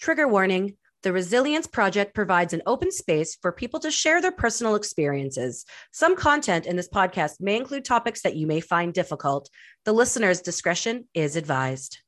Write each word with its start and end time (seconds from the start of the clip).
Trigger 0.00 0.28
warning 0.28 0.76
the 1.02 1.12
Resilience 1.12 1.66
Project 1.66 2.14
provides 2.14 2.52
an 2.52 2.62
open 2.66 2.92
space 2.92 3.36
for 3.40 3.50
people 3.50 3.80
to 3.80 3.90
share 3.90 4.20
their 4.22 4.32
personal 4.32 4.74
experiences. 4.76 5.64
Some 5.92 6.16
content 6.16 6.66
in 6.66 6.76
this 6.76 6.88
podcast 6.88 7.40
may 7.40 7.56
include 7.56 7.84
topics 7.84 8.22
that 8.22 8.36
you 8.36 8.46
may 8.46 8.60
find 8.60 8.94
difficult. 8.94 9.48
The 9.84 9.92
listener's 9.92 10.40
discretion 10.40 11.08
is 11.14 11.34
advised. 11.36 11.98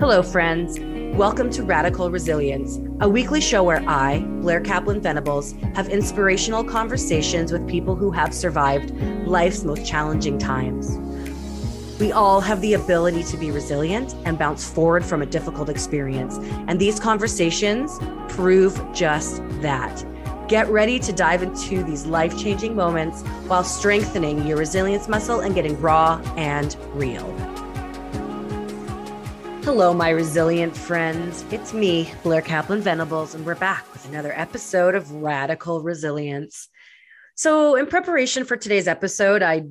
Hello, 0.00 0.22
friends. 0.22 0.93
Welcome 1.14 1.48
to 1.50 1.62
Radical 1.62 2.10
Resilience, 2.10 2.80
a 2.98 3.08
weekly 3.08 3.40
show 3.40 3.62
where 3.62 3.88
I, 3.88 4.18
Blair 4.40 4.60
Kaplan 4.60 5.00
Venables, 5.00 5.52
have 5.76 5.88
inspirational 5.88 6.64
conversations 6.64 7.52
with 7.52 7.68
people 7.68 7.94
who 7.94 8.10
have 8.10 8.34
survived 8.34 8.90
life's 9.24 9.62
most 9.62 9.86
challenging 9.86 10.38
times. 10.40 10.98
We 12.00 12.10
all 12.10 12.40
have 12.40 12.60
the 12.60 12.74
ability 12.74 13.22
to 13.22 13.36
be 13.36 13.52
resilient 13.52 14.16
and 14.24 14.36
bounce 14.36 14.68
forward 14.68 15.04
from 15.04 15.22
a 15.22 15.26
difficult 15.26 15.68
experience. 15.68 16.38
And 16.66 16.80
these 16.80 16.98
conversations 16.98 17.96
prove 18.28 18.76
just 18.92 19.40
that. 19.60 20.04
Get 20.48 20.68
ready 20.68 20.98
to 20.98 21.12
dive 21.12 21.44
into 21.44 21.84
these 21.84 22.06
life 22.06 22.36
changing 22.36 22.74
moments 22.74 23.22
while 23.46 23.62
strengthening 23.62 24.44
your 24.48 24.56
resilience 24.56 25.06
muscle 25.06 25.38
and 25.38 25.54
getting 25.54 25.80
raw 25.80 26.20
and 26.36 26.76
real. 26.92 27.53
Hello, 29.64 29.94
my 29.94 30.10
resilient 30.10 30.76
friends. 30.76 31.42
It's 31.50 31.72
me, 31.72 32.12
Blair 32.22 32.42
Kaplan 32.42 32.82
Venables, 32.82 33.34
and 33.34 33.46
we're 33.46 33.54
back 33.54 33.90
with 33.94 34.06
another 34.06 34.30
episode 34.38 34.94
of 34.94 35.10
Radical 35.10 35.80
Resilience. 35.82 36.68
So, 37.34 37.74
in 37.74 37.86
preparation 37.86 38.44
for 38.44 38.58
today's 38.58 38.86
episode, 38.86 39.42
I 39.42 39.62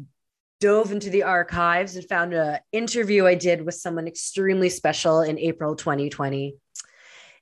dove 0.59 0.91
into 0.91 1.11
the 1.11 1.21
archives 1.21 1.95
and 1.95 2.09
found 2.09 2.33
an 2.33 2.57
interview 2.71 3.27
I 3.27 3.35
did 3.35 3.63
with 3.63 3.75
someone 3.75 4.07
extremely 4.07 4.67
special 4.69 5.21
in 5.21 5.37
April 5.37 5.75
2020. 5.75 6.55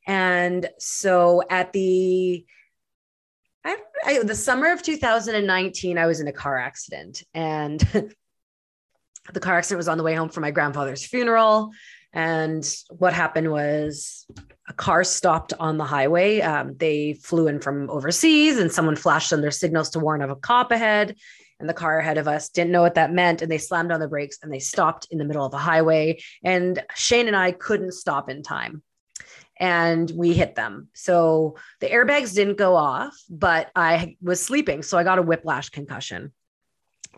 And 0.06 0.70
so, 0.78 1.44
at 1.50 1.72
the 1.72 2.46
I, 3.64 3.78
I, 4.04 4.24
the 4.24 4.36
summer 4.36 4.74
of 4.74 4.84
2019, 4.84 5.98
I 5.98 6.06
was 6.06 6.20
in 6.20 6.28
a 6.28 6.34
car 6.34 6.58
accident, 6.58 7.24
and 7.34 7.80
the 9.34 9.40
car 9.40 9.58
accident 9.58 9.78
was 9.78 9.88
on 9.88 9.98
the 9.98 10.04
way 10.04 10.16
home 10.16 10.28
from 10.28 10.42
my 10.42 10.52
grandfather's 10.52 11.06
funeral. 11.06 11.72
And 12.14 12.68
what 12.90 13.14
happened 13.14 13.52
was 13.52 14.26
a 14.68 14.74
car 14.74 15.04
stopped 15.04 15.54
on 15.60 15.78
the 15.78 15.86
highway. 15.86 16.42
Um, 16.42 16.76
they 16.78 17.14
flew 17.14 17.48
in 17.48 17.60
from 17.60 17.90
overseas 17.90 18.58
and 18.58 18.72
someone 18.72 18.96
flashed 18.96 19.30
them 19.30 19.42
their 19.42 19.52
signals 19.52 19.92
to 19.92 20.00
warn 20.00 20.22
of 20.22 20.30
a 20.30 20.36
cop 20.36 20.72
ahead. 20.72 21.16
And 21.60 21.70
the 21.70 21.74
car 21.74 22.00
ahead 22.00 22.18
of 22.18 22.28
us 22.28 22.50
didn't 22.50 22.72
know 22.72 22.82
what 22.82 22.96
that 22.96 23.14
meant. 23.14 23.42
And 23.42 23.52
they 23.52 23.60
slammed 23.60 23.92
on 23.92 24.00
the 24.00 24.08
brakes 24.08 24.40
and 24.42 24.52
they 24.52 24.60
stopped 24.60 25.08
in 25.12 25.20
the 25.20 25.26
middle 25.26 25.46
of 25.46 25.52
the 25.52 25.58
highway. 25.58 26.20
And 26.44 26.84
Shane 26.96 27.28
and 27.28 27.36
I 27.36 27.52
couldn't 27.52 27.94
stop 27.94 28.30
in 28.30 28.44
time 28.44 28.82
and 29.62 30.12
we 30.16 30.34
hit 30.34 30.56
them. 30.56 30.90
So 30.94 31.56
the 31.80 31.88
airbags 31.88 32.34
didn't 32.34 32.58
go 32.58 32.76
off, 32.76 33.16
but 33.30 33.70
I 33.76 34.18
was 34.22 34.44
sleeping. 34.44 34.82
So 34.82 34.98
I 34.98 35.04
got 35.04 35.20
a 35.20 35.22
whiplash 35.22 35.70
concussion. 35.70 36.34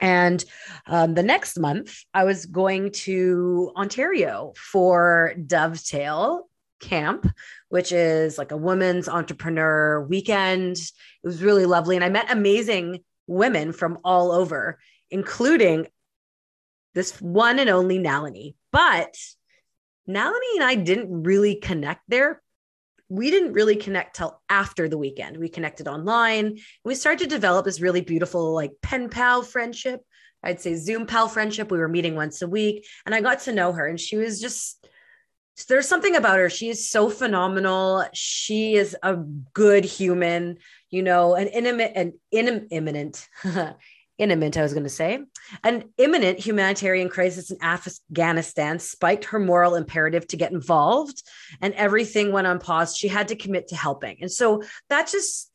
And 0.02 0.44
um, 0.88 1.14
the 1.14 1.24
next 1.24 1.60
month, 1.60 1.96
I 2.14 2.24
was 2.24 2.46
going 2.46 2.92
to 2.92 3.72
Ontario 3.76 4.54
for 4.58 5.34
Dovetail 5.46 6.50
Camp, 6.80 7.28
which 7.70 7.92
is 7.92 8.38
like 8.38 8.52
a 8.52 8.58
women's 8.58 9.08
entrepreneur 9.08 10.06
weekend. 10.06 10.78
It 10.78 10.92
was 11.28 11.42
really 11.42 11.66
lovely. 11.66 11.96
And 11.96 12.04
I 12.04 12.10
met 12.10 12.32
amazing 12.32 13.04
women 13.28 13.72
from 13.72 14.00
all 14.04 14.32
over, 14.32 14.80
including 15.10 15.88
this 16.94 17.20
one 17.22 17.60
and 17.60 17.70
only 17.70 17.98
Nalini. 17.98 18.56
But 18.72 19.16
Nalini 20.06 20.56
and 20.56 20.64
I 20.64 20.76
didn't 20.76 21.24
really 21.24 21.56
connect 21.56 22.02
there 22.08 22.43
we 23.10 23.30
didn't 23.30 23.54
really 23.54 23.76
connect 23.76 24.16
till 24.16 24.42
after 24.50 24.88
the 24.88 24.98
weekend. 24.98 25.38
We 25.38 25.50
connected 25.50 25.88
online. 25.88 26.60
we 26.84 26.96
started 26.96 27.30
to 27.30 27.36
develop 27.36 27.66
this 27.66 27.82
really 27.82 28.02
beautiful, 28.02 28.54
like 28.54 28.72
pen 28.82 29.10
pal 29.10 29.44
friendship. 29.44 30.02
I'd 30.44 30.62
say 30.62 30.76
Zoom 30.76 31.06
pal 31.06 31.28
friendship. 31.28 31.72
We 31.72 31.78
were 31.78 31.88
meeting 31.88 32.16
once 32.16 32.42
a 32.42 32.48
week, 32.48 32.86
and 33.06 33.16
I 33.16 33.22
got 33.22 33.42
to 33.42 33.54
know 33.54 33.72
her, 33.72 33.88
and 33.88 34.00
she 34.00 34.18
was 34.18 34.42
just 34.42 34.86
there's 35.68 35.88
something 35.88 36.16
about 36.16 36.40
her. 36.40 36.50
She 36.50 36.70
is 36.70 36.90
so 36.90 37.10
phenomenal. 37.10 38.06
She 38.14 38.74
is 38.74 38.98
a 39.04 39.16
good 39.54 39.86
human, 39.86 40.58
you 40.90 41.04
know, 41.04 41.36
an 41.36 41.48
intimate, 41.48 41.92
an 41.96 42.14
in, 42.32 42.68
imminent, 42.72 43.28
imminent, 44.18 44.58
I 44.58 44.62
was 44.62 44.74
going 44.74 44.84
to 44.84 44.90
say. 44.90 45.20
An 45.64 45.86
imminent 45.98 46.40
humanitarian 46.40 47.10
crisis 47.10 47.52
in 47.52 47.62
Afghanistan 47.62 48.80
spiked 48.80 49.26
her 49.26 49.40
moral 49.40 49.76
imperative 49.76 50.28
to 50.28 50.38
get 50.38 50.52
involved, 50.52 51.24
and 51.62 51.74
everything 51.74 52.32
went 52.32 52.48
on 52.48 52.60
pause. 52.60 52.96
She 52.96 53.08
had 53.08 53.30
to 53.30 53.36
commit 53.36 53.70
to 53.70 53.76
helping. 53.76 54.18
And 54.22 54.32
so 54.32 54.64
that 54.90 55.08
just 55.08 55.50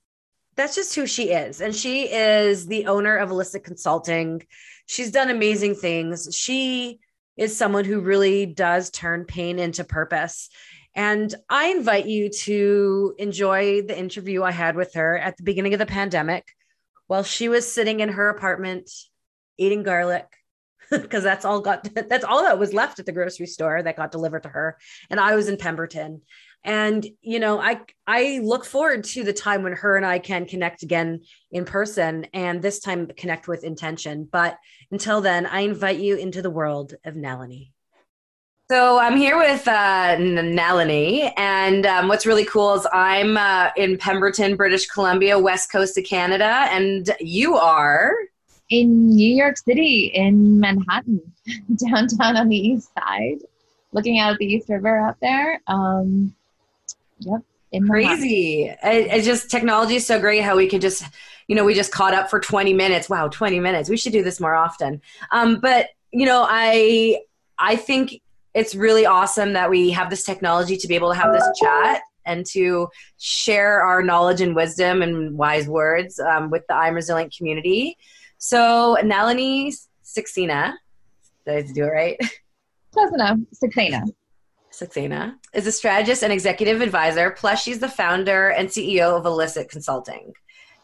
that's 0.57 0.75
just 0.75 0.95
who 0.95 1.07
she 1.07 1.31
is. 1.31 1.61
And 1.61 1.75
she 1.75 2.13
is 2.13 2.67
the 2.67 2.87
owner 2.87 3.17
of 3.17 3.31
Elicit 3.31 3.63
Consulting. 3.63 4.43
She's 4.87 5.13
done 5.13 5.31
amazing 5.31 5.77
things. 5.77 6.37
She 6.37 6.99
is 7.37 7.57
someone 7.57 7.85
who 7.85 8.01
really 8.01 8.45
does 8.45 8.91
turn 8.91 9.25
pain 9.25 9.61
into 9.61 9.85
purpose. 9.85 10.51
And 10.97 11.33
I 11.49 11.69
invite 11.69 12.07
you 12.07 12.29
to 12.31 13.15
enjoy 13.19 13.83
the 13.83 13.97
interview 13.97 14.43
I 14.43 14.51
had 14.51 14.75
with 14.75 14.95
her 14.95 15.17
at 15.17 15.37
the 15.37 15.45
beginning 15.45 15.75
of 15.75 15.79
the 15.79 15.87
pandemic 15.87 16.53
while 17.09 17.25
she 17.25 17.49
was 17.49 17.71
sitting 17.71 18.01
in 18.01 18.11
her 18.11 18.29
apartment 18.29 18.89
eating 19.59 19.83
garlic 19.83 20.27
because 20.91 21.25
that's 21.25 21.45
all 21.45 21.61
got 21.61 21.89
that's 22.09 22.25
all 22.25 22.43
that 22.43 22.59
was 22.59 22.73
left 22.73 23.01
at 23.01 23.07
the 23.07 23.13
grocery 23.13 23.47
store 23.47 23.83
that 23.83 23.97
got 23.97 24.13
delivered 24.13 24.45
to 24.45 24.49
her. 24.49 24.79
And 25.11 25.19
i 25.19 25.35
was 25.35 25.49
in 25.49 25.57
pemberton. 25.57 26.23
And 26.65 27.07
you 27.21 27.41
know 27.41 27.59
i 27.59 27.81
i 28.07 28.41
look 28.43 28.65
forward 28.65 29.05
to 29.05 29.25
the 29.25 29.33
time 29.33 29.63
when 29.63 29.75
her 29.75 29.97
and 29.97 30.07
i 30.07 30.19
can 30.19 30.47
connect 30.47 30.83
again 30.83 31.21
in 31.51 31.65
person 31.65 32.27
and 32.33 32.63
this 32.63 32.81
time 32.81 33.09
connect 33.17 33.49
with 33.49 33.65
intention. 33.65 34.29
But 34.31 34.57
until 34.91 35.21
then 35.21 35.47
i 35.47 35.61
invite 35.61 35.99
you 35.99 36.17
into 36.17 36.43
the 36.43 36.51
world 36.51 36.95
of 37.05 37.17
nalini 37.17 37.73
so 38.71 38.99
I'm 38.99 39.17
here 39.17 39.39
with 39.39 39.67
uh, 39.67 40.17
Nalini, 40.19 41.33
and 41.39 41.87
um, 41.87 42.09
what's 42.09 42.27
really 42.27 42.45
cool 42.45 42.75
is 42.75 42.87
I'm 42.93 43.39
uh, 43.39 43.71
in 43.77 43.97
Pemberton, 43.97 44.57
British 44.57 44.87
Columbia, 44.87 45.39
west 45.39 45.73
coast 45.73 45.97
of 45.97 46.05
Canada, 46.05 46.67
and 46.71 47.11
you 47.19 47.57
are 47.57 48.13
in 48.69 49.09
New 49.09 49.35
York 49.35 49.57
City, 49.57 50.11
in 50.13 50.61
Manhattan, 50.61 51.21
downtown 51.77 52.37
on 52.37 52.51
the 52.51 52.57
east 52.57 52.91
side, 52.93 53.39
looking 53.93 54.19
out 54.19 54.33
at 54.33 54.39
the 54.39 54.45
East 54.45 54.69
River 54.69 54.99
out 54.99 55.17
there. 55.21 55.63
Um, 55.67 56.35
yep. 57.21 57.41
Crazy. 57.87 58.75
It's 58.83 59.27
just 59.27 59.51
technology 59.51 59.97
is 59.97 60.07
so 60.07 60.19
great 60.21 60.43
how 60.43 60.57
we 60.57 60.69
could 60.69 60.81
just, 60.81 61.05
you 61.49 61.57
know, 61.57 61.65
we 61.65 61.75
just 61.75 61.93
caught 61.93 62.15
up 62.15 62.31
for 62.31 62.41
20 62.41 62.73
minutes. 62.73 63.11
Wow, 63.11 63.29
20 63.29 63.61
minutes. 63.61 63.91
We 63.91 63.99
should 63.99 64.13
do 64.13 64.23
this 64.23 64.41
more 64.41 64.55
often. 64.55 65.03
Um, 65.33 65.61
but, 65.61 65.89
you 66.11 66.25
know, 66.25 66.47
I, 66.49 67.21
I 67.59 67.77
think 67.77 68.23
it's 68.55 68.75
really 68.75 69.07
awesome 69.07 69.53
that 69.53 69.71
we 69.71 69.91
have 69.91 70.11
this 70.11 70.25
technology 70.25 70.77
to 70.77 70.89
be 70.89 70.95
able 70.95 71.11
to 71.11 71.19
have 71.19 71.33
this 71.33 71.49
chat 71.61 72.03
and 72.25 72.45
to 72.47 72.89
share 73.19 73.83
our 73.83 74.03
knowledge 74.03 74.41
and 74.41 74.55
wisdom 74.55 75.03
and 75.03 75.37
wise 75.37 75.67
words 75.67 76.21
um, 76.21 76.51
with 76.51 76.67
the 76.69 76.75
I'm 76.75 76.95
Resilient 76.95 77.35
community. 77.37 77.97
So, 78.37 78.97
Nalini 79.03 79.73
Saxena, 80.05 80.75
did 81.47 81.57
I 81.57 81.73
do 81.73 81.85
it 81.85 81.89
right? 81.89 82.19
Close 82.93 83.13
enough. 83.13 83.39
Saxena. 83.55 84.03
Saxena 84.71 85.35
is 85.55 85.67
a 85.67 85.73
strategist 85.73 86.23
and 86.23 86.33
executive 86.33 86.81
advisor, 86.81 87.31
plus, 87.31 87.63
she's 87.63 87.81
the 87.81 87.89
founder 87.89 88.51
and 88.51 88.69
CEO 88.69 89.17
of 89.19 89.27
Elicit 89.27 89.69
Consulting. 89.69 90.33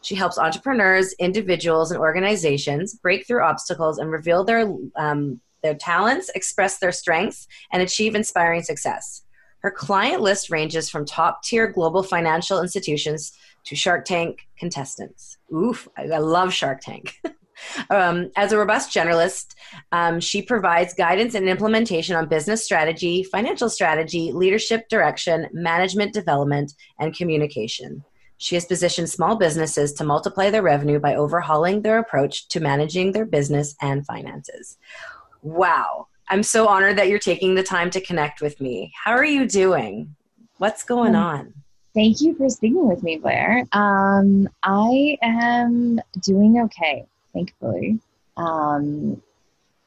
She 0.00 0.14
helps 0.14 0.36
entrepreneurs, 0.36 1.14
individuals, 1.14 1.90
and 1.90 2.00
organizations 2.00 2.94
break 2.94 3.26
through 3.26 3.42
obstacles 3.42 3.98
and 3.98 4.10
reveal 4.10 4.44
their 4.44 4.70
um, 4.96 5.40
their 5.64 5.74
talents, 5.74 6.30
express 6.36 6.78
their 6.78 6.92
strengths, 6.92 7.48
and 7.72 7.82
achieve 7.82 8.14
inspiring 8.14 8.62
success. 8.62 9.22
Her 9.64 9.70
client 9.70 10.20
list 10.20 10.50
ranges 10.50 10.90
from 10.90 11.06
top 11.06 11.42
tier 11.42 11.66
global 11.66 12.02
financial 12.02 12.60
institutions 12.60 13.32
to 13.64 13.74
Shark 13.74 14.04
Tank 14.04 14.46
contestants. 14.58 15.38
Oof, 15.52 15.88
I, 15.96 16.18
love 16.18 16.52
Shark 16.52 16.82
Tank. 16.82 17.14
um, 17.90 18.30
as 18.36 18.52
a 18.52 18.58
robust 18.58 18.94
generalist, 18.94 19.54
um, 19.90 20.20
she 20.20 20.42
provides 20.42 20.92
guidance 20.92 21.34
and 21.34 21.48
implementation 21.48 22.14
on 22.14 22.28
business 22.28 22.62
strategy, 22.62 23.24
financial 23.24 23.70
strategy, 23.70 24.32
leadership 24.32 24.86
direction, 24.90 25.48
management 25.54 26.12
development, 26.12 26.74
and 26.98 27.16
communication. 27.16 28.04
She 28.36 28.56
has 28.56 28.66
positioned 28.66 29.08
small 29.08 29.36
businesses 29.36 29.94
to 29.94 30.04
multiply 30.04 30.50
their 30.50 30.60
revenue 30.60 30.98
by 30.98 31.14
overhauling 31.14 31.80
their 31.80 31.98
approach 31.98 32.48
to 32.48 32.60
managing 32.60 33.12
their 33.12 33.24
business 33.24 33.74
and 33.80 34.04
finances 34.04 34.76
wow, 35.44 36.08
I'm 36.28 36.42
so 36.42 36.66
honored 36.66 36.96
that 36.96 37.08
you're 37.08 37.18
taking 37.18 37.54
the 37.54 37.62
time 37.62 37.90
to 37.90 38.00
connect 38.00 38.40
with 38.40 38.60
me. 38.60 38.92
How 39.04 39.12
are 39.12 39.24
you 39.24 39.46
doing? 39.46 40.16
What's 40.56 40.82
going 40.82 41.14
um, 41.14 41.24
on? 41.24 41.54
Thank 41.94 42.20
you 42.22 42.34
for 42.34 42.48
speaking 42.48 42.88
with 42.88 43.02
me, 43.02 43.18
Blair. 43.18 43.64
Um, 43.72 44.48
I 44.62 45.18
am 45.22 46.00
doing 46.22 46.60
okay, 46.62 47.04
thankfully. 47.32 48.00
Um, 48.36 49.22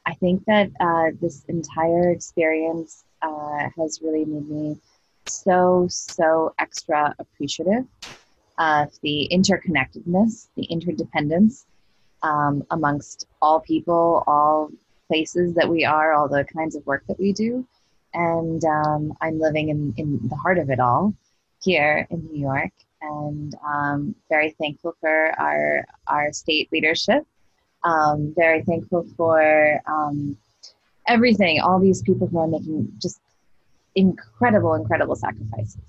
I 0.06 0.14
think 0.14 0.44
that 0.46 0.70
uh, 0.80 1.10
this 1.20 1.44
entire 1.48 2.12
experience 2.12 3.04
uh, 3.20 3.68
has 3.76 4.00
really 4.00 4.24
made 4.24 4.48
me 4.48 4.78
so, 5.26 5.86
so 5.90 6.54
extra 6.58 7.14
appreciative 7.18 7.84
of 8.58 8.88
the 9.02 9.28
interconnectedness, 9.30 10.48
the 10.56 10.64
interdependence 10.64 11.66
um, 12.22 12.64
amongst 12.70 13.26
all 13.42 13.60
people, 13.60 14.24
all 14.26 14.70
places 15.08 15.54
that 15.54 15.68
we 15.68 15.84
are, 15.84 16.12
all 16.12 16.28
the 16.28 16.44
kinds 16.44 16.76
of 16.76 16.86
work 16.86 17.04
that 17.08 17.18
we 17.18 17.32
do. 17.32 17.66
And 18.14 18.62
um, 18.64 19.12
I'm 19.20 19.38
living 19.38 19.68
in, 19.68 19.94
in 19.96 20.28
the 20.28 20.36
heart 20.36 20.58
of 20.58 20.70
it 20.70 20.80
all 20.80 21.14
here 21.62 22.06
in 22.10 22.26
New 22.26 22.40
York 22.40 22.70
and 23.00 23.54
um, 23.66 24.14
very 24.28 24.50
thankful 24.60 24.96
for 25.00 25.32
our, 25.38 25.84
our 26.06 26.32
state 26.32 26.68
leadership. 26.72 27.26
Um, 27.84 28.34
very 28.36 28.62
thankful 28.62 29.06
for 29.16 29.80
um, 29.86 30.36
everything, 31.06 31.60
all 31.60 31.78
these 31.78 32.02
people 32.02 32.26
who 32.26 32.38
are 32.38 32.48
making 32.48 32.92
just 33.00 33.20
incredible, 33.94 34.74
incredible 34.74 35.16
sacrifices. 35.16 35.80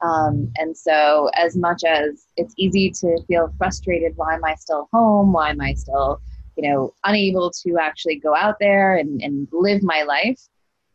Um, 0.00 0.52
and 0.56 0.76
so, 0.76 1.30
as 1.34 1.56
much 1.56 1.82
as 1.84 2.26
it's 2.36 2.54
easy 2.56 2.90
to 2.90 3.18
feel 3.26 3.52
frustrated, 3.56 4.12
why 4.16 4.34
am 4.34 4.44
I 4.44 4.54
still 4.54 4.88
home? 4.92 5.32
Why 5.32 5.50
am 5.50 5.60
I 5.60 5.74
still, 5.74 6.20
you 6.56 6.70
know, 6.70 6.94
unable 7.04 7.50
to 7.50 7.78
actually 7.78 8.16
go 8.16 8.34
out 8.34 8.56
there 8.60 8.96
and, 8.96 9.22
and 9.22 9.48
live 9.52 9.82
my 9.82 10.02
life? 10.02 10.40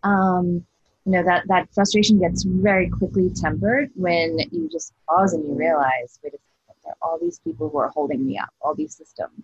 Um, 0.04 0.66
you 1.06 1.14
know 1.14 1.24
that 1.24 1.48
that 1.48 1.74
frustration 1.74 2.20
gets 2.20 2.44
very 2.44 2.90
quickly 2.90 3.32
tempered 3.32 3.90
when 3.96 4.38
you 4.52 4.70
just 4.70 4.94
pause 5.08 5.34
and 5.34 5.44
you 5.48 5.56
realize, 5.56 6.20
wait 6.24 6.34
a 6.34 6.38
second, 6.38 6.82
there 6.84 6.94
are 6.94 7.10
all 7.10 7.18
these 7.20 7.40
people 7.40 7.70
who 7.70 7.78
are 7.78 7.90
holding 7.90 8.26
me 8.26 8.38
up, 8.38 8.50
all 8.62 8.76
these 8.76 8.96
systems 8.96 9.44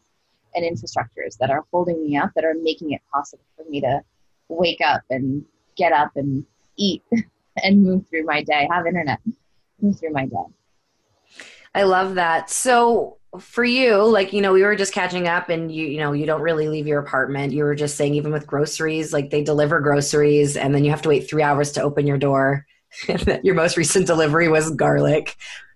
and 0.54 0.64
infrastructures 0.64 1.38
that 1.40 1.50
are 1.50 1.66
holding 1.72 2.04
me 2.04 2.18
up, 2.18 2.32
that 2.36 2.46
are 2.46 2.54
making 2.62 2.92
it 2.92 3.02
possible 3.12 3.44
for 3.58 3.70
me 3.70 3.82
to 3.82 4.02
wake 4.48 4.82
up 4.82 5.02
and 5.10 5.44
get 5.76 5.92
up 5.92 6.12
and 6.16 6.46
eat 6.78 7.04
and 7.64 7.84
move 7.84 8.08
through 8.10 8.26
my 8.26 8.44
day, 8.44 8.68
have 8.72 8.86
internet, 8.86 9.20
move 9.82 10.00
through 10.00 10.12
my 10.12 10.26
day. 10.26 10.46
I 11.74 11.84
love 11.84 12.16
that. 12.16 12.50
So 12.50 13.18
for 13.40 13.64
you, 13.64 14.04
like, 14.04 14.34
you 14.34 14.42
know, 14.42 14.54
we 14.54 14.64
were 14.64 14.76
just 14.76 14.94
catching 14.94 15.28
up 15.28 15.50
and 15.50 15.72
you, 15.72 15.86
you 15.88 16.00
know, 16.00 16.14
you 16.14 16.26
don't 16.26 16.42
really 16.42 16.68
leave 16.68 16.88
your 16.88 17.00
apartment. 17.00 17.54
You 17.54 17.64
were 17.64 17.76
just 17.76 17.96
saying, 17.96 18.16
even 18.16 18.32
with 18.32 18.48
groceries, 18.48 19.14
like 19.14 19.30
they 19.30 19.44
deliver 19.44 19.80
groceries 19.80 20.58
and 20.58 20.74
then 20.74 20.84
you 20.84 20.92
have 20.92 21.02
to 21.04 21.10
wait 21.10 21.30
three 21.30 21.44
hours 21.44 21.72
to 21.74 21.82
open 21.82 22.08
your 22.08 22.18
door. 22.18 22.66
your 23.44 23.56
most 23.56 23.78
recent 23.78 24.08
delivery 24.08 24.48
was 24.48 24.72
garlic, 24.72 25.36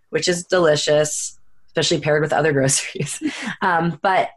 which 0.10 0.28
is 0.28 0.44
delicious, 0.46 1.40
especially 1.68 2.00
paired 2.00 2.22
with 2.22 2.34
other 2.34 2.54
groceries. 2.54 3.22
Um, 3.62 4.00
but, 4.02 4.30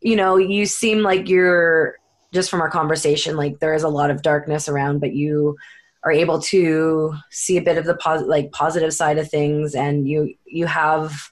you 0.00 0.16
know, 0.16 0.36
you 0.36 0.66
seem 0.66 1.02
like 1.02 1.28
you're 1.28 1.96
just 2.32 2.50
from 2.50 2.60
our 2.60 2.70
conversation, 2.70 3.36
like 3.36 3.58
there 3.60 3.74
is 3.74 3.82
a 3.82 3.88
lot 3.88 4.10
of 4.10 4.22
darkness 4.22 4.68
around, 4.68 5.00
but 5.00 5.12
you 5.12 5.56
are 6.04 6.12
able 6.12 6.40
to 6.40 7.14
see 7.30 7.56
a 7.56 7.62
bit 7.62 7.76
of 7.76 7.84
the 7.84 7.96
pos- 7.96 8.26
like 8.26 8.52
positive 8.52 8.94
side 8.94 9.18
of 9.18 9.28
things 9.28 9.74
and 9.74 10.08
you 10.08 10.34
you 10.46 10.66
have 10.66 11.30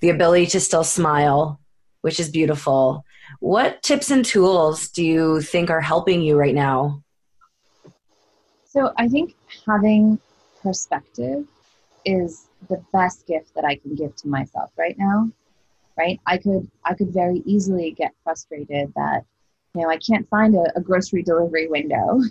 the 0.00 0.10
ability 0.10 0.46
to 0.46 0.60
still 0.60 0.84
smile 0.84 1.60
which 2.02 2.20
is 2.20 2.30
beautiful. 2.30 3.04
What 3.40 3.82
tips 3.82 4.10
and 4.10 4.24
tools 4.24 4.88
do 4.88 5.04
you 5.04 5.40
think 5.40 5.70
are 5.70 5.80
helping 5.80 6.22
you 6.22 6.36
right 6.36 6.54
now? 6.54 7.02
So 8.64 8.92
i 8.96 9.08
think 9.08 9.34
having 9.66 10.18
perspective 10.62 11.46
is 12.04 12.46
the 12.68 12.82
best 12.92 13.26
gift 13.26 13.54
that 13.54 13.64
i 13.64 13.74
can 13.74 13.94
give 13.94 14.14
to 14.16 14.28
myself 14.28 14.70
right 14.76 14.96
now 14.98 15.28
right? 15.98 16.20
I 16.26 16.38
could 16.38 16.70
i 16.84 16.94
could 16.94 17.12
very 17.12 17.42
easily 17.44 17.90
get 17.90 18.12
frustrated 18.22 18.92
that 18.94 19.24
you 19.74 19.82
know 19.82 19.90
i 19.90 19.96
can't 19.96 20.28
find 20.28 20.54
a, 20.54 20.64
a 20.76 20.80
grocery 20.80 21.22
delivery 21.22 21.68
window. 21.68 22.20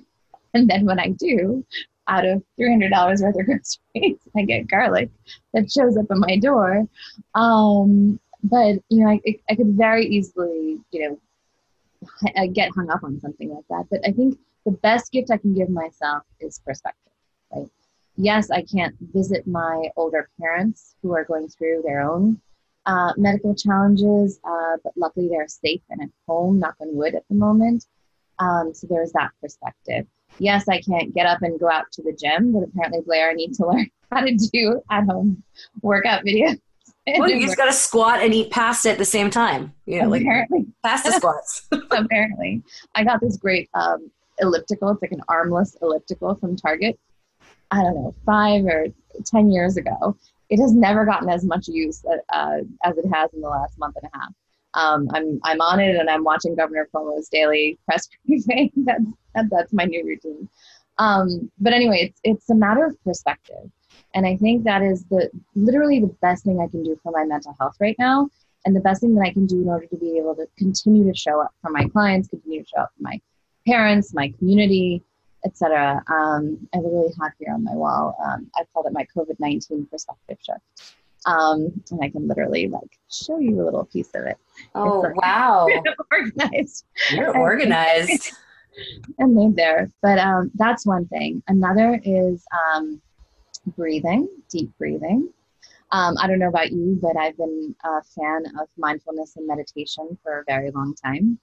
And 0.56 0.68
then 0.68 0.83
when 0.83 1.00
I 1.00 1.10
do, 1.10 1.63
out 2.09 2.25
of 2.25 2.44
$300 2.59 2.91
worth 3.21 3.35
of 3.39 3.45
groceries, 3.45 4.17
I 4.35 4.41
get 4.44 4.67
garlic 4.67 5.09
that 5.53 5.71
shows 5.71 5.95
up 5.95 6.07
at 6.09 6.17
my 6.17 6.38
door. 6.38 6.88
Um, 7.35 8.19
but, 8.44 8.75
you 8.89 9.03
know, 9.03 9.09
I, 9.09 9.21
I 9.50 9.56
could 9.56 9.77
very 9.77 10.06
easily, 10.07 10.79
you 10.91 11.09
know, 11.09 12.47
get 12.53 12.71
hung 12.75 12.89
up 12.89 13.03
on 13.03 13.19
something 13.19 13.53
like 13.53 13.65
that. 13.69 13.85
But 13.89 14.01
I 14.06 14.11
think 14.11 14.38
the 14.65 14.71
best 14.71 15.11
gift 15.11 15.31
I 15.31 15.38
can 15.38 15.53
give 15.53 15.69
myself 15.69 16.23
is 16.39 16.59
perspective, 16.65 17.13
right? 17.53 17.67
Yes, 18.17 18.51
I 18.51 18.63
can't 18.63 18.95
visit 19.13 19.47
my 19.47 19.89
older 19.95 20.29
parents 20.41 20.95
who 21.01 21.13
are 21.13 21.23
going 21.23 21.47
through 21.47 21.83
their 21.85 22.01
own 22.01 22.41
uh, 22.85 23.13
medical 23.17 23.53
challenges, 23.55 24.39
uh, 24.44 24.77
but 24.83 24.94
luckily 24.97 25.29
they're 25.29 25.47
safe 25.47 25.81
and 25.89 26.01
at 26.01 26.09
home, 26.27 26.59
knock 26.59 26.75
on 26.81 26.95
wood 26.95 27.15
at 27.15 27.23
the 27.29 27.35
moment. 27.35 27.85
Um, 28.39 28.73
so 28.73 28.88
there's 28.88 29.12
that 29.13 29.31
perspective 29.41 30.07
yes, 30.37 30.67
I 30.67 30.81
can't 30.81 31.13
get 31.13 31.25
up 31.25 31.41
and 31.41 31.59
go 31.59 31.69
out 31.69 31.91
to 31.93 32.01
the 32.01 32.13
gym, 32.13 32.53
but 32.53 32.63
apparently 32.63 33.01
Blair, 33.01 33.29
I 33.29 33.33
need 33.33 33.53
to 33.55 33.65
learn 33.67 33.89
how 34.11 34.21
to 34.21 34.35
do 34.35 34.81
at 34.89 35.05
home 35.05 35.43
workout 35.81 36.23
videos. 36.25 36.59
Well, 37.17 37.29
you 37.29 37.41
just 37.41 37.57
got 37.57 37.65
to 37.65 37.73
squat 37.73 38.21
and 38.21 38.33
eat 38.33 38.51
pasta 38.51 38.91
at 38.91 38.97
the 38.97 39.05
same 39.05 39.29
time. 39.29 39.73
Yeah, 39.85 40.05
like 40.05 40.21
apparently 40.21 40.67
pasta 40.83 41.11
squats. 41.17 41.67
apparently, 41.91 42.61
I 42.93 43.03
got 43.03 43.19
this 43.19 43.37
great 43.37 43.69
um, 43.73 44.11
elliptical. 44.39 44.89
It's 44.91 45.01
like 45.01 45.11
an 45.11 45.23
armless 45.27 45.75
elliptical 45.81 46.35
from 46.35 46.55
Target. 46.55 46.99
I 47.71 47.77
don't 47.77 47.95
know, 47.95 48.15
five 48.25 48.65
or 48.65 48.87
ten 49.25 49.51
years 49.51 49.77
ago. 49.77 50.15
It 50.49 50.59
has 50.59 50.71
never 50.71 51.05
gotten 51.05 51.29
as 51.29 51.43
much 51.43 51.67
use 51.67 52.03
uh, 52.05 52.57
as 52.83 52.97
it 52.97 53.05
has 53.11 53.33
in 53.33 53.41
the 53.41 53.49
last 53.49 53.77
month 53.79 53.95
and 54.01 54.09
a 54.13 54.17
half. 54.17 54.33
Um, 54.74 55.07
I'm 55.13 55.39
I'm 55.44 55.62
on 55.62 55.80
it 55.80 55.95
and 55.95 56.10
I'm 56.10 56.24
watching 56.24 56.56
Governor 56.56 56.88
Cuomo's 56.94 57.30
daily 57.30 57.77
press 57.86 58.07
briefing. 58.25 58.71
that's 58.75 59.04
that, 59.36 59.45
that's 59.50 59.74
my 59.74 59.86
new 59.86 60.06
routine. 60.06 60.48
Um, 60.98 61.51
but 61.60 61.74
anyway, 61.74 62.10
it's 62.10 62.19
it's 62.24 62.50
a 62.50 62.56
matter 62.56 62.86
of 62.86 63.01
perspective, 63.04 63.69
and 64.13 64.27
I 64.27 64.36
think 64.38 64.66
that 64.66 64.81
is 64.81 65.06
the 65.06 65.30
literally 65.56 66.00
the 66.00 66.16
best 66.21 66.44
thing 66.44 66.60
I 66.60 66.68
can 66.68 66.83
do 66.83 67.00
for 67.01 67.12
my 67.12 67.24
mental 67.24 67.56
health 67.60 67.77
right 67.80 67.95
now, 67.98 68.30
and 68.66 68.75
the 68.75 68.81
best 68.81 69.01
thing 69.01 69.16
that 69.16 69.25
I 69.25 69.31
can 69.31 69.45
do 69.45 69.62
in 69.62 69.69
order 69.69 69.88
to 69.88 69.98
be 69.98 70.18
able 70.18 70.36
to 70.36 70.48
continue 70.57 71.10
to 71.10 71.18
show 71.18 71.42
up 71.42 71.54
for 71.62 71.72
my 71.72 71.88
clients, 71.88 72.27
continue 72.27 72.63
to 72.63 72.69
show 72.69 72.81
up 72.81 72.92
for 72.98 73.04
my 73.04 73.19
parents, 73.65 74.13
my 74.13 74.33
community, 74.38 75.01
etc. 75.45 76.04
Um, 76.07 76.68
I 76.74 76.77
have 76.77 77.33
here 77.39 77.54
on 77.54 77.63
my 77.63 77.74
wall. 77.74 78.15
Um, 78.24 78.51
I've 78.57 78.72
called 78.74 78.88
it 78.88 78.94
my 78.94 79.07
COVID 79.15 79.39
nineteen 79.39 79.86
perspective 79.86 80.38
shift. 80.42 80.95
Um, 81.25 81.83
and 81.92 82.00
I 82.01 82.10
can 82.10 82.27
literally 82.27 82.68
like 82.68 82.98
show 83.12 83.39
you 83.39 83.62
a 83.62 83.66
little 83.66 83.86
piece 83.86 84.10
of 84.16 84.25
it. 84.25 84.38
Oh 84.75 85.01
like, 85.01 85.16
wow! 85.21 85.68
organized. 86.12 86.86
You're 87.12 87.38
organized. 87.38 88.31
and 89.18 89.36
made 89.36 89.56
there. 89.56 89.89
But 90.01 90.19
um, 90.19 90.51
that's 90.55 90.86
one 90.86 91.08
thing. 91.08 91.43
Another 91.48 92.00
is 92.03 92.46
um, 92.74 93.01
breathing, 93.75 94.27
deep 94.50 94.72
breathing. 94.77 95.29
Um, 95.91 96.15
I 96.20 96.27
don't 96.27 96.39
know 96.39 96.50
about 96.50 96.72
you, 96.72 97.00
but 97.01 97.17
I've 97.17 97.38
been 97.38 97.75
a 97.84 98.03
fan 98.03 98.43
of 98.62 98.67
mindfulness 98.77 99.38
and 99.38 99.48
meditation 99.48 100.17
for 100.22 100.39
a 100.39 100.43
very 100.46 100.72
long 100.72 100.93
time. 100.93 101.39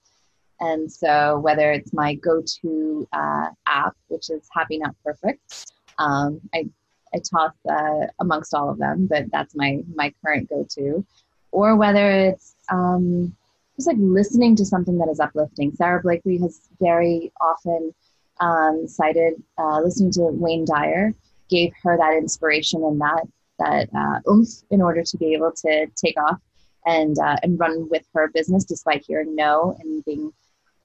And 0.61 0.91
so, 0.91 1.39
whether 1.41 1.73
it's 1.73 1.93
my 1.93 2.15
go 2.15 2.43
to 2.63 3.09
uh, 3.13 3.49
app, 3.67 3.95
which 4.09 4.31
is 4.31 4.49
Happy 4.55 4.79
Not 4.79 4.95
Perfect, 5.05 5.73
um, 5.99 6.41
I 6.55 6.67
I 7.15 7.19
toss 7.19 7.53
uh, 7.69 8.07
amongst 8.21 8.55
all 8.55 8.71
of 8.71 8.79
them, 8.79 9.07
but 9.07 9.31
that's 9.31 9.55
my 9.55 9.83
my 9.95 10.13
current 10.25 10.49
go-to. 10.49 11.05
Or 11.53 11.77
whether 11.77 12.11
it's 12.11 12.55
um, 12.71 13.35
just 13.77 13.87
like 13.89 13.97
listening 13.99 14.57
to 14.57 14.65
something 14.65 14.99
that 14.99 15.09
is 15.09 15.21
uplifting. 15.21 15.73
Sara 15.73 16.03
Blakely 16.03 16.39
has 16.39 16.69
very 16.81 17.33
often 17.41 17.95
um, 18.41 18.87
cited 18.87 19.43
uh, 19.59 19.81
listening 19.81 20.11
to 20.13 20.23
Wayne 20.23 20.65
Dyer 20.65 21.15
gave 21.49 21.73
her 21.83 21.97
that 21.97 22.15
inspiration 22.15 22.83
and 22.83 23.01
that 23.01 23.23
that 23.59 23.89
uh, 23.97 24.31
oomph 24.31 24.49
in 24.71 24.83
order 24.83 25.03
to 25.03 25.17
be 25.17 25.33
able 25.33 25.53
to 25.53 25.87
take 25.97 26.21
off 26.21 26.41
and 26.85 27.19
uh, 27.19 27.37
and 27.43 27.59
run 27.59 27.89
with 27.89 28.05
her 28.15 28.29
business 28.29 28.65
despite 28.65 29.05
hearing 29.07 29.35
no 29.35 29.77
and 29.81 30.05
being 30.05 30.33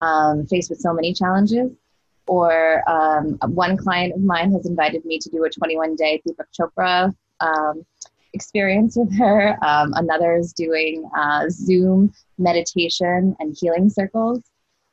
um, 0.02 0.46
faced 0.48 0.70
with 0.70 0.80
so 0.80 0.94
many 0.94 1.14
challenges 1.14 1.72
or 2.28 2.84
um, 2.90 3.38
one 3.54 3.78
client 3.78 4.14
of 4.14 4.22
mine 4.22 4.52
has 4.54 4.66
invited 4.66 5.04
me 5.06 5.20
to 5.20 5.30
do 5.30 5.44
a 5.44 5.50
21 5.50 5.96
day 5.96 6.22
Deepak 6.28 6.46
Chopra 6.58 7.14
um, 7.40 7.86
experience 8.34 8.96
with 8.96 9.16
her. 9.18 9.58
Um, 9.64 9.94
another 9.96 10.36
is 10.36 10.54
doing 10.54 11.10
uh, 11.18 11.50
Zoom 11.50 12.14
meditation 12.38 13.36
and 13.40 13.56
healing 13.60 13.90
circles. 13.90 14.42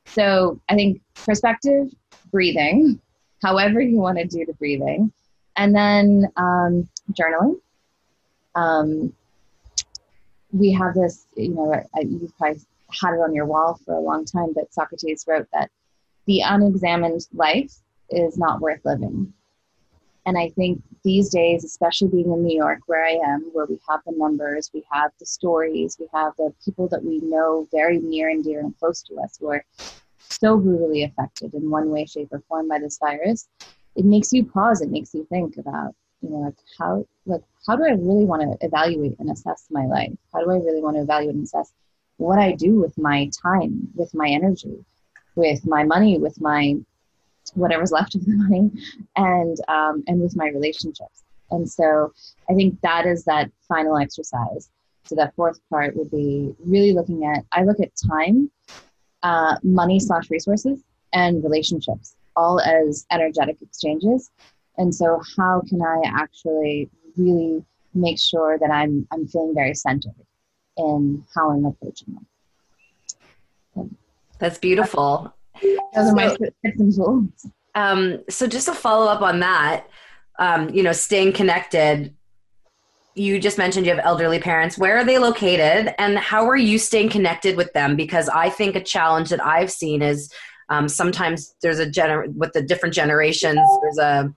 So 0.07 0.61
I 0.69 0.75
think 0.75 1.03
perspective, 1.15 1.89
breathing, 2.33 3.01
however 3.43 3.81
you 3.81 3.99
want 3.99 4.19
to 4.19 4.25
do 4.25 4.45
the 4.47 4.55
breathing, 4.55 5.13
and 5.57 5.75
then 5.75 6.27
um, 6.37 6.89
journaling. 7.13 7.61
Um, 8.55 9.13
we 10.51 10.73
have 10.73 10.95
this, 10.95 11.27
you 11.37 11.51
know, 11.51 11.83
you've 12.01 12.37
probably 12.39 12.61
had 12.91 13.15
it 13.15 13.21
on 13.21 13.35
your 13.35 13.45
wall 13.45 13.79
for 13.85 13.95
a 13.95 14.01
long 14.01 14.25
time, 14.25 14.53
but 14.55 14.73
Socrates 14.73 15.25
wrote 15.29 15.47
that 15.53 15.71
the 16.29 16.43
unexamined 16.43 17.27
life 17.33 17.73
is 18.11 18.37
not 18.37 18.61
worth 18.61 18.85
living. 18.85 19.33
And 20.27 20.37
I 20.37 20.51
think 20.51 20.83
these 21.03 21.31
days, 21.31 21.65
especially 21.65 22.09
being 22.09 22.31
in 22.31 22.45
New 22.45 22.55
York, 22.55 22.81
where 22.85 23.03
I 23.03 23.13
am, 23.13 23.49
where 23.55 23.65
we 23.65 23.79
have 23.89 24.01
the 24.05 24.13
numbers, 24.13 24.71
we 24.75 24.85
have 24.93 25.11
the 25.19 25.25
stories, 25.25 25.97
we 25.99 26.07
have 26.13 26.35
the 26.37 26.53
people 26.63 26.87
that 26.89 27.03
we 27.03 27.21
know 27.21 27.67
very 27.73 27.99
near 27.99 28.29
and 28.29 28.45
dear 28.45 28.61
and 28.61 28.79
close 28.79 29.03
to 29.05 29.15
us 29.21 29.39
who 29.41 29.49
are 29.49 29.65
so 30.19 30.59
brutally 30.59 31.05
affected 31.05 31.55
in 31.55 31.71
one 31.71 31.89
way, 31.89 32.05
shape, 32.05 32.29
or 32.31 32.43
form 32.47 32.69
by 32.69 32.79
this 32.79 32.99
virus, 32.99 33.49
it 33.97 34.05
makes 34.05 34.31
you 34.31 34.45
pause. 34.45 34.83
It 34.83 34.91
makes 34.91 35.15
you 35.15 35.25
think 35.31 35.57
about, 35.57 35.95
you 36.21 36.29
know, 36.29 36.41
like 36.41 36.59
how, 36.79 37.07
like 37.25 37.41
how 37.67 37.75
do 37.75 37.85
I 37.85 37.93
really 37.93 38.27
want 38.27 38.43
to 38.43 38.67
evaluate 38.67 39.19
and 39.19 39.31
assess 39.31 39.69
my 39.71 39.87
life? 39.87 40.13
How 40.35 40.45
do 40.45 40.51
I 40.51 40.57
really 40.57 40.83
want 40.83 40.97
to 40.97 41.03
evaluate 41.03 41.37
and 41.37 41.45
assess 41.45 41.73
what 42.19 42.39
I 42.39 42.53
do 42.53 42.79
with 42.79 42.99
my 42.99 43.31
time, 43.43 43.89
with 43.95 44.13
my 44.13 44.29
energy, 44.29 44.85
with 45.39 45.65
my 45.67 45.85
money, 45.85 46.19
with 46.19 46.41
my 46.41 46.75
whatever's 47.55 47.93
left 47.93 48.15
of 48.17 48.25
the 48.27 48.33
money, 48.45 48.71
and 49.17 49.57
um, 49.69 50.05
and 50.07 50.21
with 50.21 50.37
my 50.37 50.49
relationships. 50.49 51.25
And 51.51 51.69
so 51.69 52.13
I 52.51 52.55
think 52.55 52.79
that 52.83 53.07
is 53.07 53.25
that 53.25 53.51
final 53.67 53.97
exercise. 53.97 54.71
So 55.05 55.15
that 55.15 55.35
fourth 55.37 55.59
part 55.71 55.97
would 55.97 56.11
be 56.11 56.55
really 56.67 56.93
looking 56.93 57.25
at. 57.25 57.45
I 57.53 57.65
look 57.65 57.81
at 57.81 57.91
time, 58.11 58.51
uh, 59.23 59.57
money 59.63 59.99
slash 59.99 60.29
resources, 60.29 60.83
and 61.15 61.43
relationships 61.43 62.17
all 62.37 62.61
as 62.61 63.07
energetic 63.11 63.57
exchanges. 63.63 64.31
And 64.77 64.95
so 64.95 65.21
how 65.37 65.63
can 65.69 65.81
I 65.83 66.03
actually 66.05 66.89
really 67.17 67.65
make 67.95 68.19
sure 68.19 68.59
that 68.59 68.71
I'm 68.71 69.07
I'm 69.13 69.27
feeling 69.27 69.55
very 69.55 69.75
centered 69.75 70.15
in 70.77 71.25
how 71.35 71.51
I'm 71.51 71.65
approaching 71.65 72.15
them. 72.15 72.27
That's 74.39 74.59
beautiful. 74.59 75.35
Those 75.95 76.11
are 76.11 76.15
my 76.15 76.37
tools. 76.77 77.47
Um, 77.75 78.23
so 78.29 78.47
just 78.47 78.67
to 78.67 78.75
follow 78.75 79.07
up 79.07 79.23
on 79.23 79.41
that, 79.41 79.87
um, 80.39 80.71
you 80.71 80.83
know, 80.83 80.93
staying 80.93 81.33
connected. 81.33 82.15
You 83.15 83.41
just 83.41 83.59
mentioned 83.59 83.87
you 83.87 83.95
have 83.95 84.05
elderly 84.05 84.39
parents. 84.39 84.79
Where 84.79 84.97
are 84.97 85.05
they 85.05 85.19
located, 85.19 85.95
and 85.99 86.19
how 86.19 86.49
are 86.49 86.57
you 86.57 86.79
staying 86.79 87.09
connected 87.09 87.57
with 87.57 87.73
them? 87.73 87.97
Because 87.97 88.29
I 88.29 88.49
think 88.49 88.77
a 88.77 88.83
challenge 88.83 89.31
that 89.31 89.45
I've 89.45 89.73
seen 89.73 90.03
is 90.03 90.33
um, 90.69 90.89
sometimes 90.89 91.55
there's 91.63 91.81
a 91.81 91.87
gener 91.87 92.33
with 92.35 92.53
the 92.53 92.63
different 92.63 92.95
generations. 92.95 93.61
There's 93.83 93.99
a 93.99 94.33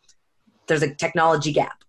there's 0.67 0.83
a 0.83 0.93
technology 0.95 1.51
gap. 1.51 1.83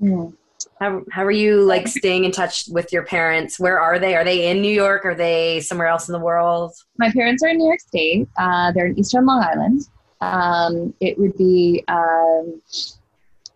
Mm. 0.00 0.34
How, 0.82 1.04
how 1.12 1.24
are 1.24 1.30
you 1.30 1.62
like 1.62 1.86
staying 1.86 2.24
in 2.24 2.32
touch 2.32 2.64
with 2.68 2.92
your 2.92 3.04
parents? 3.04 3.60
Where 3.60 3.78
are 3.78 4.00
they? 4.00 4.16
Are 4.16 4.24
they 4.24 4.50
in 4.50 4.60
New 4.60 4.74
York? 4.74 5.04
Are 5.04 5.14
they 5.14 5.60
somewhere 5.60 5.86
else 5.86 6.08
in 6.08 6.12
the 6.12 6.18
world? 6.18 6.72
My 6.98 7.08
parents 7.12 7.40
are 7.44 7.50
in 7.50 7.58
New 7.58 7.66
York 7.66 7.78
State. 7.78 8.28
Uh, 8.36 8.72
they're 8.72 8.86
in 8.86 8.98
Eastern 8.98 9.24
Long 9.24 9.44
Island. 9.44 9.88
Um, 10.20 10.92
it 10.98 11.16
would 11.20 11.36
be 11.38 11.84
um, 11.86 12.60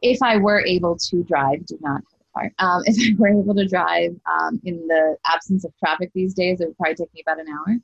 if 0.02 0.22
I 0.22 0.36
were 0.36 0.64
able 0.64 0.96
to 0.98 1.24
drive. 1.24 1.66
Do 1.66 1.76
not 1.80 2.04
have 2.04 2.20
a 2.20 2.32
car. 2.32 2.52
Um, 2.60 2.82
if 2.86 2.96
I 2.96 3.14
were 3.18 3.42
able 3.42 3.56
to 3.56 3.66
drive 3.66 4.14
um, 4.32 4.60
in 4.62 4.86
the 4.86 5.16
absence 5.26 5.64
of 5.64 5.76
traffic 5.80 6.12
these 6.14 6.32
days, 6.32 6.60
it 6.60 6.68
would 6.68 6.76
probably 6.76 6.94
take 6.94 7.12
me 7.12 7.24
about 7.26 7.40
an 7.40 7.48
hour. 7.48 7.76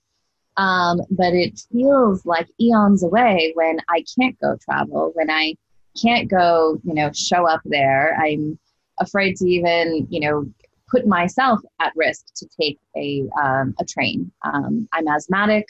Um, 0.56 1.00
but 1.10 1.34
it 1.34 1.60
feels 1.72 2.24
like 2.24 2.46
eons 2.60 3.02
away 3.02 3.50
when 3.56 3.80
I 3.88 4.04
can't 4.16 4.38
go 4.38 4.56
travel, 4.64 5.10
when 5.14 5.30
I 5.30 5.56
can't 6.00 6.28
go, 6.28 6.80
you 6.84 6.94
know, 6.94 7.10
show 7.12 7.48
up 7.48 7.62
there. 7.64 8.16
I'm 8.22 8.56
afraid 9.00 9.36
to 9.36 9.46
even, 9.48 10.06
you 10.10 10.20
know, 10.20 10.46
put 10.90 11.06
myself 11.06 11.60
at 11.80 11.92
risk 11.96 12.26
to 12.36 12.46
take 12.60 12.78
a, 12.96 13.24
um, 13.42 13.74
a 13.80 13.84
train. 13.84 14.30
Um, 14.44 14.88
I'm 14.92 15.08
asthmatic 15.08 15.66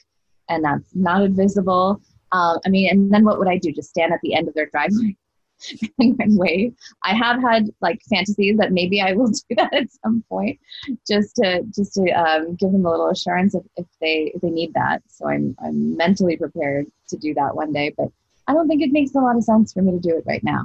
and 0.49 0.65
that's 0.65 0.95
not 0.95 1.23
advisable. 1.23 2.01
Um, 2.33 2.59
I 2.65 2.69
mean, 2.69 2.91
and 2.91 3.13
then 3.13 3.25
what 3.25 3.39
would 3.39 3.49
I 3.49 3.59
do? 3.59 3.73
Just 3.73 3.91
stand 3.91 4.13
at 4.13 4.21
the 4.23 4.35
end 4.35 4.49
of 4.49 4.55
their 4.55 4.67
driveway 4.67 5.17
and, 5.99 6.39
wait? 6.39 6.75
I 7.05 7.15
have 7.15 7.41
had 7.41 7.71
like 7.81 8.01
fantasies 8.09 8.57
that 8.59 8.73
maybe 8.73 9.01
I 9.01 9.13
will 9.13 9.29
do 9.49 9.55
that 9.57 9.73
at 9.75 9.93
some 10.05 10.25
point, 10.29 10.59
just 11.07 11.37
to 11.37 11.63
just 11.75 11.95
to 11.95 12.11
um, 12.11 12.57
give 12.57 12.73
them 12.73 12.87
a 12.87 12.91
little 12.91 13.09
assurance 13.09 13.55
if, 13.55 13.63
if 13.77 13.87
they 14.01 14.33
if 14.35 14.41
they 14.41 14.51
need 14.51 14.73
that. 14.75 15.03
So 15.09 15.29
I'm 15.29 15.55
I'm 15.65 15.97
mentally 15.97 16.37
prepared 16.37 16.87
to 17.09 17.17
do 17.17 17.35
that 17.35 17.55
one 17.55 17.73
day, 17.73 17.95
but 17.97 18.09
I 18.49 18.55
don't 18.55 18.69
think 18.69 18.83
it 18.83 18.93
makes 18.93 19.15
a 19.15 19.21
lot 19.21 19.37
of 19.37 19.45
sense 19.45 19.73
for 19.73 19.83
me 19.83 19.93
to 19.93 20.01
do 20.01 20.17
it 20.17 20.25
right 20.27 20.43
now. 20.43 20.65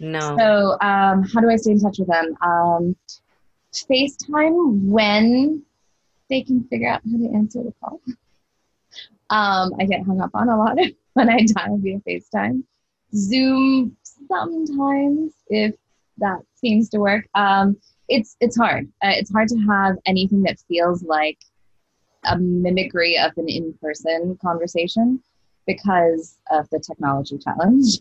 No. 0.00 0.36
So, 0.38 0.86
um, 0.86 1.24
how 1.24 1.40
do 1.40 1.50
I 1.50 1.56
stay 1.56 1.72
in 1.72 1.80
touch 1.80 1.98
with 1.98 2.08
them? 2.08 2.36
Um, 2.42 2.96
FaceTime 3.72 4.82
when 4.84 5.62
they 6.28 6.42
can 6.42 6.64
figure 6.64 6.88
out 6.88 7.02
how 7.10 7.18
to 7.18 7.34
answer 7.34 7.62
the 7.62 7.72
call. 7.80 8.00
Um, 9.30 9.72
I 9.78 9.84
get 9.84 10.06
hung 10.06 10.20
up 10.20 10.30
on 10.34 10.48
a 10.48 10.56
lot 10.56 10.78
when 11.14 11.28
I 11.28 11.40
dial 11.44 11.78
via 11.78 11.98
FaceTime. 12.00 12.62
Zoom 13.14 13.96
sometimes 14.28 15.32
if 15.48 15.74
that 16.18 16.40
seems 16.54 16.88
to 16.90 16.98
work. 16.98 17.26
Um, 17.34 17.76
it's 18.08 18.36
it's 18.40 18.56
hard. 18.56 18.86
Uh, 19.02 19.12
it's 19.14 19.32
hard 19.32 19.48
to 19.48 19.58
have 19.68 19.96
anything 20.06 20.42
that 20.42 20.60
feels 20.68 21.02
like 21.02 21.38
a 22.24 22.38
mimicry 22.38 23.16
of 23.18 23.32
an 23.36 23.48
in-person 23.48 24.38
conversation 24.42 25.22
because 25.66 26.38
of 26.50 26.68
the 26.70 26.80
technology 26.80 27.38
challenge 27.38 28.00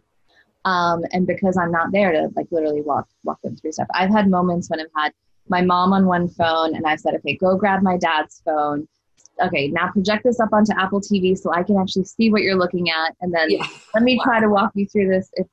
um, 0.66 1.04
and 1.12 1.26
because 1.26 1.58
I'm 1.58 1.72
not 1.72 1.92
there 1.92 2.12
to 2.12 2.30
like 2.36 2.48
literally 2.52 2.82
walk 2.82 3.08
walk 3.24 3.42
them 3.42 3.56
through 3.56 3.72
stuff. 3.74 3.88
I've 3.94 4.12
had 4.12 4.30
moments 4.30 4.70
when 4.70 4.80
I've 4.80 4.88
had 4.96 5.14
my 5.50 5.62
mom 5.62 5.94
on 5.94 6.06
one 6.06 6.28
phone, 6.28 6.76
and 6.76 6.86
I've 6.86 7.00
said, 7.00 7.16
okay, 7.16 7.36
go 7.36 7.56
grab 7.56 7.82
my 7.82 7.98
dad's 7.98 8.42
phone. 8.44 8.88
Okay, 9.42 9.68
now 9.68 9.92
project 9.92 10.24
this 10.24 10.40
up 10.40 10.52
onto 10.52 10.74
Apple 10.78 11.00
TV 11.00 11.38
so 11.38 11.54
I 11.54 11.64
can 11.64 11.78
actually 11.78 12.06
see 12.06 12.32
what 12.32 12.42
you're 12.42 12.58
looking 12.58 12.90
at, 12.90 13.16
and 13.22 13.34
then 13.34 13.50
yeah. 13.52 13.66
let 13.94 14.04
me 14.04 14.18
wow. 14.18 14.24
try 14.24 14.40
to 14.40 14.50
walk 14.50 14.72
you 14.76 14.88
through 14.88 15.10
this. 15.10 15.30
It's, 15.34 15.50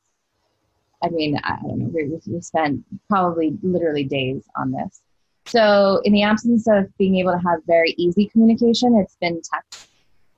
I 1.03 1.11
mean, 1.11 1.39
I 1.45 1.59
don't 1.63 1.79
know. 1.79 1.91
We, 1.93 2.19
we 2.27 2.41
spent 2.41 2.83
probably 3.11 3.59
literally 3.63 4.05
days 4.05 4.45
on 4.57 4.73
this. 4.73 5.03
So, 5.47 6.01
in 6.05 6.15
the 6.15 6.23
absence 6.23 6.67
of 6.67 6.87
being 6.97 7.17
able 7.17 7.33
to 7.33 7.39
have 7.39 7.61
very 7.67 7.95
easy 7.99 8.27
communication, 8.27 8.97
it's 8.97 9.17
been 9.21 9.43
text, 9.43 9.89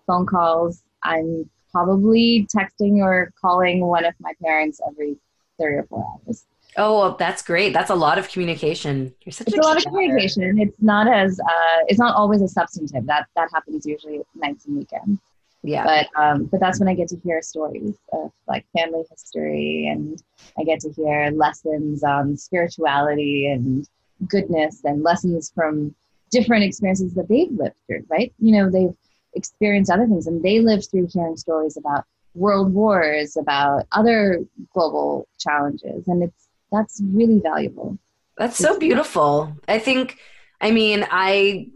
phone 0.07 0.27
calls. 0.27 0.83
I'm 1.05 1.49
probably 1.77 2.49
texting 2.57 2.99
or 3.07 3.31
calling 3.39 3.81
one 3.87 4.05
of 4.05 4.15
my 4.19 4.33
parents 4.43 4.81
every 4.89 5.17
three 5.61 5.75
or 5.75 5.83
four 5.91 6.03
hours. 6.11 6.47
Oh, 6.79 6.99
well, 6.99 7.17
that's 7.19 7.43
great. 7.43 7.73
That's 7.75 7.91
a 7.91 7.95
lot 7.95 8.19
of 8.19 8.29
communication. 8.29 9.15
You're 9.25 9.33
such 9.33 9.49
it's 9.49 9.57
a, 9.57 9.61
a 9.61 9.63
lot 9.63 9.77
of 9.77 9.85
communication. 9.85 10.59
It's 10.59 10.81
not 10.81 11.07
as 11.07 11.39
uh, 11.39 11.79
it's 11.89 11.99
not 11.99 12.15
always 12.15 12.41
a 12.41 12.49
substantive. 12.49 13.07
That 13.07 13.27
that 13.37 13.49
happens 13.53 13.85
usually 13.85 14.21
nights 14.35 14.67
and 14.67 14.77
weekends. 14.79 15.21
Yeah. 15.63 15.85
But 15.85 16.23
um, 16.23 16.45
but 16.45 16.61
that's 16.61 16.79
when 16.79 16.89
I 16.89 16.95
get 16.95 17.09
to 17.09 17.19
hear 17.25 17.41
stories 17.43 17.95
of 18.13 18.31
like 18.47 18.65
family 18.77 19.05
history, 19.11 19.89
and 19.91 20.23
I 20.59 20.65
get 20.65 20.81
to 20.81 20.93
hear 20.93 21.31
lessons 21.31 22.03
on 22.05 22.37
spirituality 22.37 23.51
and 23.51 23.87
goodness, 24.29 24.81
and 24.85 25.03
lessons 25.03 25.53
from 25.55 25.95
different 26.31 26.65
experiences 26.65 27.15
that 27.15 27.29
they've 27.29 27.53
lived 27.53 27.77
through. 27.87 28.05
Right? 28.09 28.33
You 28.39 28.53
know, 28.53 28.71
they've 28.71 28.97
experienced 29.37 29.91
other 29.91 30.07
things. 30.07 30.27
And 30.27 30.43
they 30.43 30.61
lived 30.61 30.91
through 30.91 31.09
hearing 31.13 31.37
stories 31.37 31.77
about 31.77 32.05
world 32.35 32.73
wars 32.73 33.37
about 33.37 33.87
other 33.93 34.45
global 34.75 35.29
challenges. 35.39 36.09
And 36.09 36.25
it's 36.25 36.49
that's 36.73 37.01
really 37.05 37.41
valuable. 37.41 37.99
That's 38.37 38.59
so 38.59 38.79
beautiful. 38.79 39.57
I 39.69 39.79
think 39.79 40.19
i 40.59 40.71
mean 40.71 41.07
i 41.11 41.69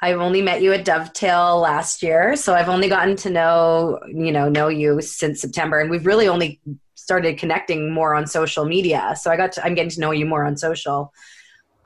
i've 0.00 0.20
only 0.20 0.40
met 0.40 0.62
you 0.62 0.72
at 0.72 0.84
dovetail 0.84 1.58
last 1.58 2.02
year. 2.02 2.36
So 2.36 2.54
i've 2.54 2.68
only 2.68 2.88
gotten 2.88 3.16
to 3.16 3.30
know 3.30 4.00
you 4.06 4.32
know 4.32 4.48
know 4.48 4.68
you 4.68 5.00
since 5.00 5.40
september. 5.40 5.80
And 5.80 5.90
we've 5.90 6.06
really 6.06 6.28
only 6.28 6.60
started 6.94 7.38
connecting 7.38 7.92
more 7.92 8.14
on 8.14 8.26
social 8.26 8.64
media. 8.64 9.14
So 9.20 9.30
i 9.30 9.36
got 9.36 9.52
to 9.52 9.64
i'm 9.64 9.74
getting 9.74 9.90
to 9.90 10.00
know 10.00 10.10
you 10.10 10.26
more 10.26 10.44
on 10.44 10.56
social 10.56 11.12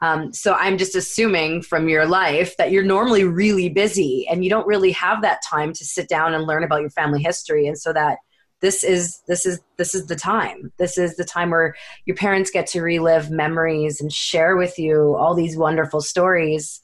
um, 0.02 0.32
so 0.32 0.54
I'm 0.54 0.78
just 0.78 0.96
assuming 0.96 1.62
from 1.62 1.88
your 1.88 2.06
life 2.06 2.56
that 2.56 2.72
you're 2.72 2.82
normally 2.82 3.22
really 3.22 3.68
busy 3.68 4.26
and 4.28 4.42
you 4.42 4.50
don't 4.50 4.66
really 4.66 4.90
have 4.90 5.22
that 5.22 5.42
time 5.48 5.72
to 5.74 5.84
sit 5.84 6.08
down 6.08 6.34
and 6.34 6.44
learn 6.44 6.64
about 6.64 6.80
your 6.80 6.90
family 6.90 7.22
history. 7.22 7.68
And 7.68 7.78
so 7.78 7.92
that 7.92 8.18
this 8.60 8.82
is 8.82 9.22
this 9.28 9.46
is 9.46 9.60
this 9.76 9.94
is 9.94 10.06
the 10.06 10.16
time. 10.16 10.72
This 10.76 10.98
is 10.98 11.14
the 11.14 11.24
time 11.24 11.50
where 11.50 11.76
your 12.04 12.16
parents 12.16 12.50
get 12.50 12.66
to 12.68 12.82
relive 12.82 13.30
memories 13.30 14.00
and 14.00 14.12
share 14.12 14.56
with 14.56 14.76
you 14.76 15.14
all 15.14 15.34
these 15.34 15.56
wonderful 15.56 16.00
stories. 16.00 16.82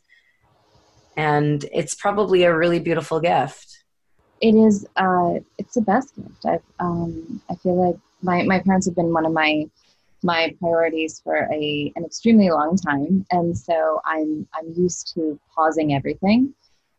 And 1.16 1.64
it's 1.72 1.96
probably 1.96 2.44
a 2.44 2.56
really 2.56 2.78
beautiful 2.78 3.18
gift. 3.18 3.82
It 4.40 4.54
is. 4.54 4.87
Uh, 4.94 5.40
it's 5.58 5.75
the 5.75 5.80
best 5.80 6.14
gift. 6.14 6.44
i 6.46 6.60
um, 6.78 7.42
I 7.50 7.56
feel 7.56 7.84
like 7.84 7.98
my 8.22 8.44
my 8.44 8.60
parents 8.60 8.87
have 8.87 8.94
been 8.94 9.12
one 9.12 9.26
of 9.26 9.32
my 9.32 9.68
my 10.22 10.54
priorities 10.60 11.20
for 11.20 11.48
a 11.52 11.92
an 11.96 12.04
extremely 12.04 12.50
long 12.50 12.76
time, 12.76 13.25
and 13.30 13.56
so 13.56 14.00
I'm 14.04 14.46
I'm 14.54 14.72
used 14.76 15.14
to 15.14 15.38
pausing 15.54 15.94
everything 15.94 16.54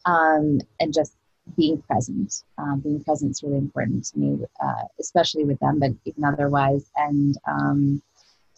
um, 0.05 0.59
and 0.79 0.93
just 0.93 1.15
being 1.57 1.81
present. 1.81 2.43
Um, 2.57 2.79
being 2.79 3.03
present 3.03 3.31
is 3.31 3.43
really 3.43 3.57
important 3.57 4.05
to 4.05 4.19
me, 4.19 4.45
uh, 4.63 4.83
especially 4.99 5.43
with 5.43 5.59
them, 5.59 5.79
but 5.79 5.91
even 6.05 6.23
otherwise. 6.23 6.89
And 6.95 7.38
um, 7.47 8.01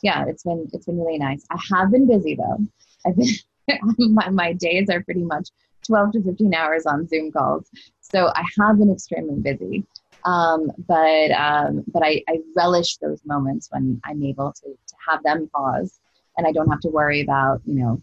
yeah, 0.04 0.26
it's 0.28 0.44
been 0.44 0.68
it's 0.74 0.86
been 0.86 1.00
really 1.00 1.18
nice. 1.18 1.46
I 1.50 1.58
have 1.74 1.92
been 1.92 2.08
busy 2.08 2.36
though. 2.36 2.60
I've 3.06 3.16
been 3.16 3.28
my, 3.98 4.30
my 4.30 4.54
days 4.54 4.90
are 4.90 5.04
pretty 5.04 5.24
much 5.24 5.50
12 5.86 6.14
to 6.14 6.24
15 6.24 6.54
hours 6.54 6.86
on 6.86 7.08
Zoom 7.08 7.32
calls. 7.32 7.70
So 8.02 8.28
I 8.36 8.44
have 8.60 8.78
been 8.78 8.92
extremely 8.92 9.40
busy. 9.40 9.86
Um, 10.26 10.72
but 10.88 11.32
um, 11.32 11.84
but 11.88 12.04
I, 12.04 12.24
I 12.28 12.40
relish 12.56 12.98
those 12.98 13.22
moments 13.26 13.68
when 13.72 14.00
I'm 14.06 14.24
able 14.24 14.54
to, 14.54 14.70
to 14.70 14.96
have 15.08 15.24
them 15.24 15.50
pause 15.54 16.00
and 16.38 16.48
I 16.48 16.52
don't 16.52 16.70
have 16.70 16.80
to 16.82 16.90
worry 16.90 17.22
about, 17.22 17.62
you 17.66 17.76
know, 17.76 18.02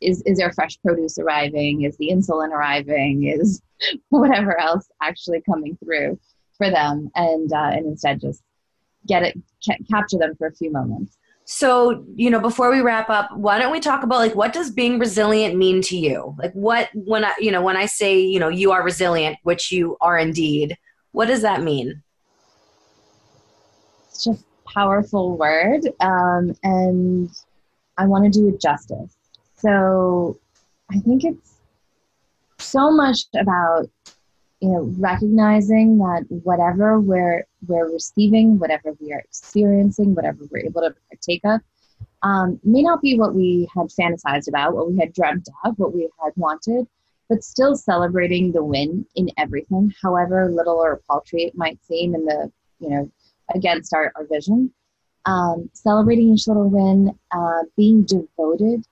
is 0.00 0.22
is 0.22 0.38
there 0.38 0.52
fresh 0.52 0.80
produce 0.82 1.18
arriving? 1.18 1.82
Is 1.82 1.96
the 1.96 2.10
insulin 2.10 2.50
arriving? 2.50 3.24
Is 3.24 3.62
whatever 4.08 4.58
else 4.60 4.88
actually 5.00 5.42
coming 5.42 5.76
through 5.82 6.18
for 6.56 6.70
them? 6.70 7.10
And 7.14 7.52
uh, 7.52 7.70
and 7.72 7.86
instead 7.86 8.20
just 8.20 8.42
get 9.06 9.22
it 9.22 9.38
ca- 9.64 9.78
capture 9.90 10.18
them 10.18 10.34
for 10.36 10.46
a 10.46 10.54
few 10.54 10.72
moments. 10.72 11.18
So, 11.44 12.04
you 12.14 12.30
know, 12.30 12.40
before 12.40 12.70
we 12.70 12.80
wrap 12.80 13.10
up, 13.10 13.36
why 13.36 13.58
don't 13.58 13.72
we 13.72 13.80
talk 13.80 14.04
about 14.04 14.18
like 14.18 14.34
what 14.34 14.52
does 14.52 14.70
being 14.70 14.98
resilient 14.98 15.56
mean 15.56 15.82
to 15.82 15.96
you? 15.96 16.34
Like 16.38 16.52
what 16.52 16.88
when 16.94 17.24
I, 17.24 17.34
you 17.40 17.50
know, 17.50 17.62
when 17.62 17.76
I 17.76 17.86
say, 17.86 18.20
you 18.20 18.38
know, 18.38 18.48
you 18.48 18.72
are 18.72 18.82
resilient, 18.82 19.38
which 19.42 19.72
you 19.72 19.96
are 20.00 20.16
indeed, 20.16 20.76
what 21.12 21.26
does 21.26 21.42
that 21.42 21.62
mean? 21.62 22.02
It's 24.08 24.24
just 24.24 24.44
powerful 24.66 25.36
word. 25.36 25.82
Um, 26.00 26.54
and 26.62 27.30
I 27.98 28.06
want 28.06 28.24
to 28.24 28.30
do 28.30 28.48
it 28.48 28.60
justice. 28.60 29.16
So 29.56 30.38
I 30.90 30.98
think 30.98 31.24
it's 31.24 31.58
so 32.58 32.90
much 32.90 33.20
about 33.38 33.88
you 34.60 34.68
know 34.68 34.94
recognizing 34.98 35.98
that 35.98 36.24
whatever 36.28 37.00
we're 37.00 37.44
we're 37.66 37.92
receiving 37.92 38.58
whatever 38.58 38.94
we 39.00 39.12
are 39.12 39.18
experiencing 39.18 40.14
whatever 40.14 40.38
we're 40.50 40.64
able 40.64 40.82
to 40.82 40.94
partake 41.10 41.40
of 41.44 41.60
um, 42.22 42.60
may 42.62 42.82
not 42.82 43.02
be 43.02 43.18
what 43.18 43.34
we 43.34 43.68
had 43.74 43.88
fantasized 43.88 44.48
about 44.48 44.74
what 44.74 44.90
we 44.90 44.96
had 44.98 45.12
dreamt 45.12 45.48
of 45.64 45.76
what 45.78 45.92
we 45.92 46.08
had 46.22 46.32
wanted 46.36 46.86
but 47.32 47.42
still 47.42 47.74
celebrating 47.74 48.52
the 48.52 48.62
win 48.62 49.06
in 49.16 49.26
everything 49.38 49.90
however 50.02 50.50
little 50.50 50.76
or 50.76 51.00
paltry 51.08 51.44
it 51.44 51.56
might 51.56 51.82
seem 51.82 52.14
in 52.14 52.26
the 52.26 52.52
you 52.78 52.90
know 52.90 53.10
against 53.54 53.94
our, 53.94 54.12
our 54.16 54.26
vision. 54.26 54.70
Um, 55.24 55.70
celebrating 55.72 56.32
each 56.32 56.46
little 56.46 56.68
win 56.68 57.16
uh, 57.30 57.62
being 57.74 58.02
devoted 58.02 58.84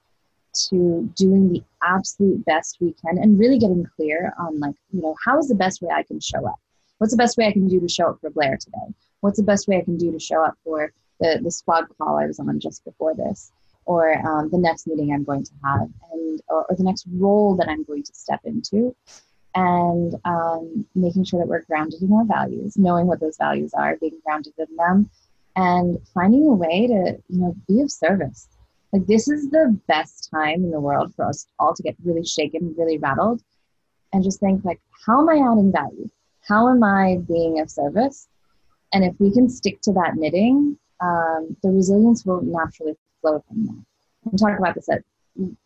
to 0.69 1.11
doing 1.17 1.53
the 1.53 1.63
absolute 1.83 2.43
best 2.47 2.79
we 2.81 2.95
can 2.95 3.19
and 3.19 3.39
really 3.39 3.59
getting 3.59 3.87
clear 3.97 4.33
on 4.39 4.59
like 4.59 4.75
you 4.91 5.03
know 5.03 5.15
how 5.23 5.39
is 5.39 5.49
the 5.49 5.55
best 5.55 5.83
way 5.83 5.91
i 5.95 6.03
can 6.03 6.19
show 6.19 6.47
up? 6.47 6.59
What's 6.97 7.13
the 7.13 7.19
best 7.19 7.37
way 7.37 7.47
i 7.47 7.53
can 7.53 7.69
do 7.69 7.79
to 7.79 7.89
show 7.89 8.09
up 8.09 8.21
for 8.23 8.31
blair 8.31 8.57
today? 8.57 8.95
What's 9.21 9.39
the 9.39 9.45
best 9.45 9.69
way 9.69 9.77
i 9.77 9.83
can 9.83 9.99
do 9.99 10.13
to 10.13 10.19
show 10.19 10.43
up 10.43 10.57
for 10.65 10.95
the, 11.21 11.41
the 11.43 11.51
squad 11.51 11.85
call 11.99 12.17
i 12.17 12.27
was 12.27 12.41
on 12.41 12.59
just 12.59 12.87
before 12.87 13.15
this 13.15 13.53
or 13.91 14.03
um, 14.27 14.49
the 14.51 14.59
next 14.59 14.87
meeting 14.87 15.13
i'm 15.13 15.25
going 15.25 15.45
to 15.45 15.53
have 15.65 15.89
and 16.13 16.41
or, 16.49 16.65
or, 16.69 16.77
the 16.77 16.89
next 16.91 17.07
role 17.15 17.57
that 17.57 17.69
i'm 17.69 17.85
going 17.85 18.03
to 18.03 18.15
step 18.15 18.41
into 18.45 18.95
and 19.57 20.15
um, 20.25 20.87
making 20.95 21.25
sure 21.25 21.41
that 21.41 21.49
we're 21.49 21.65
grounded 21.65 22.01
in 22.03 22.13
our 22.13 22.25
values 22.25 22.77
knowing 22.77 23.07
what 23.07 23.21
those 23.21 23.37
values 23.37 23.73
are 23.75 23.97
being 23.97 24.19
grounded 24.25 24.53
in 24.59 24.77
them 24.77 25.11
and 25.57 25.99
finding 26.15 26.45
a 26.47 26.55
way 26.65 26.87
to 26.87 27.19
you 27.29 27.41
know 27.41 27.55
be 27.69 27.81
of 27.81 27.91
service 27.91 28.49
like 28.93 29.07
this 29.07 29.29
is 29.29 29.49
the 29.51 29.79
best 29.87 30.31
time 30.31 30.65
in 30.65 30.71
the 30.71 30.81
world 30.81 31.15
for 31.15 31.25
us 31.25 31.47
all 31.59 31.75
to 31.75 31.83
get 31.83 31.97
really 32.05 32.25
shaken, 32.25 32.75
really 32.77 32.99
rattled, 32.99 33.43
and 34.13 34.25
just 34.25 34.41
think 34.41 34.65
like, 34.65 34.81
how 35.07 35.21
am 35.21 35.29
I 35.29 35.37
adding 35.37 35.73
value? 35.73 36.11
How 36.49 36.69
am 36.69 36.83
I 36.83 37.19
being 37.29 37.61
of 37.61 37.71
service? 37.71 38.29
And 38.93 39.05
if 39.05 39.15
we 39.21 39.33
can 39.33 39.49
stick 39.49 39.81
to 39.83 39.93
that 39.93 40.17
knitting, 40.17 40.77
um, 41.01 41.57
the 41.63 41.71
resilience 41.71 42.25
will 42.27 42.43
naturally 42.43 42.97
flow 43.21 43.43
from 43.47 43.67
that. 43.67 44.57
About 44.59 44.75
this 44.75 44.89
at 44.91 45.03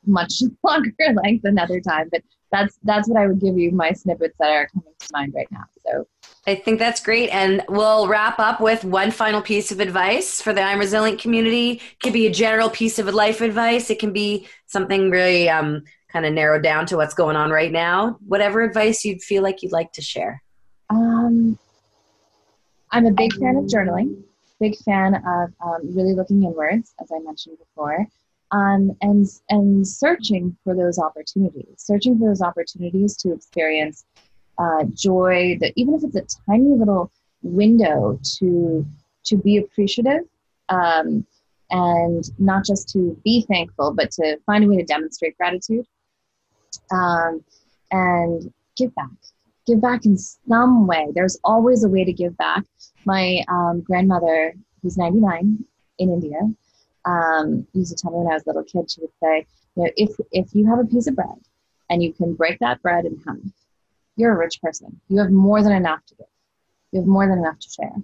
much 0.07 0.43
longer 0.63 0.93
length 1.23 1.45
another 1.45 1.81
time, 1.81 2.09
but 2.11 2.23
that's 2.53 2.79
that's 2.85 3.09
what 3.09 3.21
I 3.21 3.27
would 3.27 3.41
give 3.41 3.59
you 3.59 3.73
my 3.73 3.93
snippets 3.93 4.37
that 4.39 4.51
are 4.51 4.69
coming 4.69 4.95
to 4.99 5.09
mind 5.13 5.33
right 5.35 5.49
now. 5.51 5.65
So 5.85 6.07
I 6.47 6.55
think 6.55 6.79
that's 6.79 7.01
great. 7.01 7.31
And 7.31 7.63
we'll 7.69 8.07
wrap 8.07 8.39
up 8.39 8.61
with 8.61 8.85
one 8.85 9.11
final 9.11 9.43
piece 9.43 9.73
of 9.73 9.81
advice 9.81 10.41
for 10.41 10.53
the 10.53 10.61
I'm 10.61 10.79
Resilient 10.79 11.21
community. 11.21 11.73
It 11.73 12.01
could 12.01 12.13
be 12.13 12.27
a 12.27 12.33
general 12.33 12.71
piece 12.71 12.99
of 12.99 13.13
life 13.13 13.41
advice. 13.41 13.91
It 13.91 13.99
can 13.99 14.13
be 14.13 14.47
something 14.67 15.11
really 15.11 15.49
um, 15.49 15.83
kind 16.13 16.27
of 16.27 16.33
narrowed 16.33 16.63
down 16.63 16.87
to 16.87 16.97
what's 16.97 17.15
going 17.15 17.35
on 17.35 17.51
right 17.51 17.73
now. 17.73 18.19
Whatever 18.27 18.63
advice 18.63 19.05
you'd 19.05 19.23
feel 19.23 19.43
like 19.43 19.63
you'd 19.63 19.73
like 19.73 19.93
to 19.93 20.03
share. 20.03 20.43
Um, 20.91 21.59
I'm 22.93 23.07
a 23.07 23.13
big 23.13 23.33
fan 23.35 23.57
of 23.57 23.65
journaling, 23.65 24.23
big 24.61 24.77
fan 24.79 25.15
of 25.15 25.53
um, 25.65 25.95
really 25.95 26.15
looking 26.15 26.43
inwards, 26.43 26.95
as 27.01 27.11
I 27.13 27.19
mentioned 27.21 27.59
before 27.59 28.07
um, 28.55 28.97
and 29.01 29.27
and 29.51 29.87
searching 29.87 30.57
for 30.63 30.75
those 30.75 30.99
opportunities, 30.99 31.75
searching 31.77 32.19
for 32.19 32.29
those 32.29 32.41
opportunities 32.41 33.17
to 33.19 33.33
experience 33.33 34.05
uh, 34.59 34.85
joy. 34.95 35.59
That 35.61 35.73
even 35.77 35.95
if 35.95 36.05
it's 36.05 36.17
a 36.17 36.51
tiny 36.51 36.71
little 36.71 37.11
window 37.43 38.19
to 38.39 38.87
to 39.25 39.37
be 39.37 39.57
appreciative, 39.59 40.23
um, 40.69 41.27
and 41.71 42.25
not 42.39 42.65
just 42.65 42.89
to 42.91 43.19
be 43.25 43.45
thankful, 43.51 43.93
but 43.93 44.13
to 44.13 44.39
find 44.47 44.65
a 44.65 44.69
way 44.69 44.77
to 44.77 44.85
demonstrate 44.85 45.37
gratitude, 45.37 45.87
um, 46.93 47.43
and 47.91 48.53
give 48.77 48.95
back. 48.95 49.09
Give 49.67 49.81
back 49.81 50.05
in 50.05 50.17
some 50.19 50.87
way. 50.87 51.09
There's 51.15 51.39
always 51.43 51.85
a 51.85 51.89
way 51.89 52.05
to 52.05 52.13
give 52.13 52.37
back. 52.37 52.65
My 53.05 53.43
um, 53.49 53.81
grandmother, 53.81 54.55
who's 54.83 54.97
99 54.97 55.65
in 55.99 56.11
India, 56.11 56.39
um, 57.07 57.67
used 57.73 57.97
to 57.97 58.03
tell 58.03 58.11
me 58.11 58.19
when 58.19 58.31
I 58.31 58.35
was 58.35 58.45
a 58.45 58.51
little 58.51 58.65
kid, 58.65 58.91
she 58.91 59.01
would 59.01 59.11
say, 59.23 59.47
you 59.77 59.85
know, 59.85 59.91
if 59.97 60.11
if 60.33 60.55
you 60.55 60.67
have 60.67 60.79
a 60.79 60.85
piece 60.85 61.07
of 61.07 61.17
bread 61.17 61.39
and 61.91 62.03
you 62.03 62.13
can 62.13 62.35
break 62.35 62.59
that 62.61 62.81
bread 62.83 63.05
in 63.05 63.21
half, 63.27 63.37
you're 64.17 64.33
a 64.33 64.39
rich 64.39 64.61
person. 64.63 65.01
You 65.09 65.19
have 65.21 65.31
more 65.31 65.63
than 65.63 65.73
enough 65.73 66.05
to 66.07 66.15
give. 66.15 66.27
You 66.93 67.01
have 67.01 67.09
more 67.09 67.27
than 67.27 67.39
enough 67.39 67.59
to 67.59 67.69
share. 67.69 67.97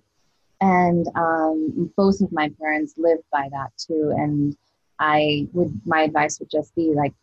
And 0.61 1.07
um, 1.15 1.93
both 1.97 2.21
of 2.21 2.33
my 2.33 2.51
parents 2.61 2.95
lived 2.97 3.25
by 3.33 3.49
that 3.51 3.71
too. 3.79 4.13
And 4.17 4.57
I 4.99 5.49
would, 5.53 5.81
my 5.87 6.03
advice 6.03 6.39
would 6.39 6.51
just 6.51 6.75
be 6.75 6.93
like, 6.95 7.15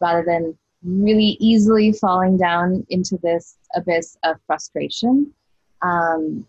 rather 0.00 0.22
than 0.22 0.58
really 0.84 1.36
easily 1.40 1.92
falling 1.92 2.36
down 2.36 2.86
into 2.90 3.18
this 3.22 3.56
abyss 3.74 4.16
of 4.22 4.36
frustration, 4.46 5.32
um, 5.82 6.46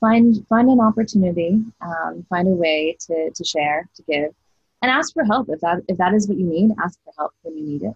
find 0.00 0.46
find 0.48 0.68
an 0.68 0.80
opportunity, 0.80 1.62
um, 1.80 2.24
find 2.28 2.48
a 2.48 2.52
way 2.52 2.96
to 3.06 3.30
to 3.30 3.44
share, 3.44 3.88
to 3.96 4.02
give, 4.02 4.34
and 4.82 4.90
ask 4.90 5.12
for 5.12 5.24
help 5.24 5.48
if 5.50 5.60
that 5.60 5.82
if 5.88 5.96
that 5.98 6.14
is 6.14 6.28
what 6.28 6.38
you 6.38 6.46
need. 6.46 6.70
Ask 6.82 6.98
for 7.04 7.12
help 7.18 7.32
when 7.42 7.56
you 7.56 7.64
need 7.64 7.82
it. 7.82 7.94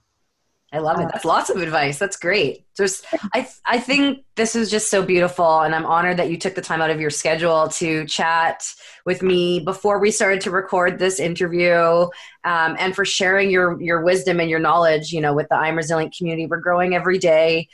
I 0.77 0.81
love 0.81 1.01
it. 1.01 1.09
That's 1.11 1.25
lots 1.25 1.49
of 1.49 1.57
advice. 1.57 1.99
That's 1.99 2.19
great. 2.19 2.67
Just 2.77 3.07
I 3.35 3.49
I 3.65 3.79
think 3.79 4.25
this 4.35 4.55
is 4.55 4.71
just 4.71 4.91
so 4.91 5.03
beautiful 5.03 5.61
and 5.62 5.75
I'm 5.75 5.87
honored 5.87 6.19
that 6.19 6.31
you 6.31 6.37
took 6.37 6.55
the 6.55 6.61
time 6.61 6.83
out 6.83 6.91
of 6.91 7.01
your 7.01 7.09
schedule 7.09 7.69
to 7.69 8.05
chat 8.05 8.62
with 9.07 9.23
me 9.23 9.61
before 9.61 9.99
we 9.99 10.11
started 10.11 10.43
to 10.43 10.51
record 10.51 10.99
this 10.99 11.19
interview 11.19 12.09
um, 12.45 12.77
and 12.79 12.95
for 12.95 13.07
sharing 13.07 13.51
your 13.51 13.81
your 13.81 14.03
wisdom 14.03 14.39
and 14.39 14.51
your 14.51 14.61
knowledge, 14.61 15.12
you 15.12 15.23
know, 15.23 15.33
with 15.33 15.49
the 15.49 15.57
I'm 15.57 15.77
Resilient 15.77 16.15
community. 16.15 16.47
We're 16.47 16.61
growing 16.61 16.95
every 16.95 17.19
day 17.19 17.69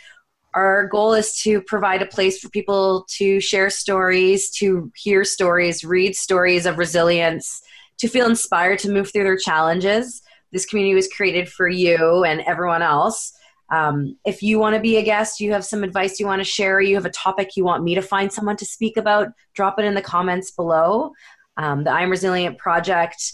our 0.55 0.87
goal 0.87 1.15
is 1.15 1.41
to 1.43 1.62
provide 1.62 2.03
a 2.03 2.07
place 2.07 2.38
for 2.38 2.51
people 2.51 3.07
to 3.09 3.41
share 3.41 3.71
stories, 3.71 4.51
to 4.51 4.93
hear 4.95 5.25
stories, 5.25 5.83
read 5.83 6.15
stories 6.15 6.67
of 6.67 6.77
resilience, 6.77 7.62
to 7.97 8.07
feel 8.07 8.27
inspired 8.27 8.79
to 8.81 8.91
move 8.91 9.11
through 9.11 9.25
their 9.25 9.38
challenges. 9.38 10.23
This 10.53 10.67
community 10.67 10.95
was 10.95 11.09
created 11.09 11.49
for 11.49 11.69
you 11.69 12.25
and 12.25 12.41
everyone 12.43 12.83
else. 12.83 13.33
Um, 13.71 14.19
if 14.27 14.43
you 14.43 14.59
want 14.59 14.75
to 14.75 14.81
be 14.81 14.99
a 14.99 15.03
guest, 15.03 15.41
you 15.41 15.53
have 15.53 15.65
some 15.65 15.83
advice 15.83 16.21
you 16.21 16.27
want 16.27 16.41
to 16.41 16.45
share, 16.45 16.81
you 16.81 16.95
have 16.95 17.07
a 17.07 17.11
topic 17.11 17.57
you 17.57 17.65
want 17.65 17.83
me 17.83 17.95
to 17.95 18.03
find 18.03 18.31
someone 18.31 18.57
to 18.59 18.67
speak 18.67 18.97
about, 18.97 19.29
drop 19.55 19.79
it 19.79 19.85
in 19.85 19.95
the 19.95 20.03
comments 20.03 20.51
below. 20.51 21.12
Um, 21.57 21.85
the 21.85 21.91
I'm 21.91 22.11
Resilient 22.11 22.59
project 22.59 23.33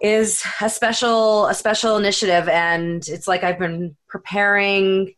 is 0.00 0.44
a 0.60 0.68
special 0.68 1.46
a 1.46 1.54
special 1.54 1.96
initiative 1.96 2.48
and 2.50 3.08
it's 3.08 3.26
like 3.26 3.42
I've 3.42 3.58
been 3.58 3.96
preparing 4.08 5.14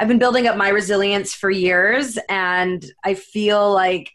I've 0.00 0.08
been 0.08 0.18
building 0.18 0.46
up 0.46 0.56
my 0.56 0.68
resilience 0.68 1.34
for 1.34 1.50
years, 1.50 2.18
and 2.28 2.84
I 3.04 3.14
feel 3.14 3.72
like 3.72 4.12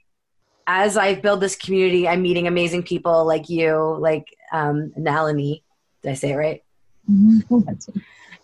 as 0.66 0.96
I've 0.96 1.22
built 1.22 1.42
this 1.42 1.58
community, 1.58 2.08
I'm 2.08 2.22
meeting 2.22 2.48
amazing 2.48 2.84
people 2.84 3.26
like 3.26 3.50
you, 3.50 3.98
like 4.00 4.26
um, 4.54 4.94
Nalini. 4.96 5.64
Did 6.04 6.12
I 6.12 6.16
say 6.16 6.32
it 6.32 6.36
right? 6.36 6.64
Mm-hmm. 7.10 8.00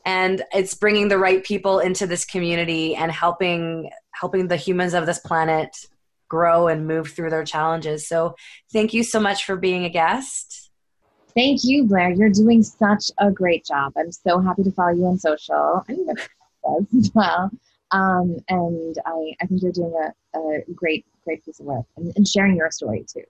and 0.05 0.43
it's 0.53 0.73
bringing 0.73 1.07
the 1.07 1.17
right 1.17 1.41
people 1.45 1.79
into 1.79 2.05
this 2.05 2.25
community 2.25 2.93
and 2.93 3.09
helping 3.09 3.89
helping 4.11 4.49
the 4.49 4.57
humans 4.57 4.93
of 4.93 5.05
this 5.05 5.19
planet 5.19 5.85
grow 6.27 6.67
and 6.67 6.85
move 6.85 7.09
through 7.09 7.29
their 7.29 7.45
challenges. 7.45 8.07
So, 8.07 8.35
thank 8.73 8.93
you 8.93 9.03
so 9.03 9.19
much 9.19 9.45
for 9.45 9.55
being 9.55 9.85
a 9.85 9.89
guest. 9.89 10.71
Thank 11.35 11.61
you, 11.63 11.85
Blair. 11.85 12.11
You're 12.11 12.29
doing 12.29 12.63
such 12.63 13.11
a 13.19 13.31
great 13.31 13.65
job. 13.65 13.93
I'm 13.97 14.11
so 14.11 14.41
happy 14.41 14.63
to 14.63 14.71
follow 14.71 14.93
you 14.93 15.05
on 15.05 15.17
social 15.17 15.85
does 16.63 16.85
as 16.97 17.11
well. 17.13 17.51
Um, 17.91 18.37
and 18.49 18.97
I, 19.05 19.33
I 19.41 19.45
think 19.45 19.61
you're 19.61 19.71
doing 19.71 19.93
a, 20.35 20.39
a 20.39 20.61
great, 20.73 21.05
great 21.23 21.43
piece 21.43 21.59
of 21.59 21.65
work 21.65 21.85
and, 21.97 22.11
and 22.15 22.27
sharing 22.27 22.55
your 22.55 22.71
story 22.71 23.05
too. 23.11 23.23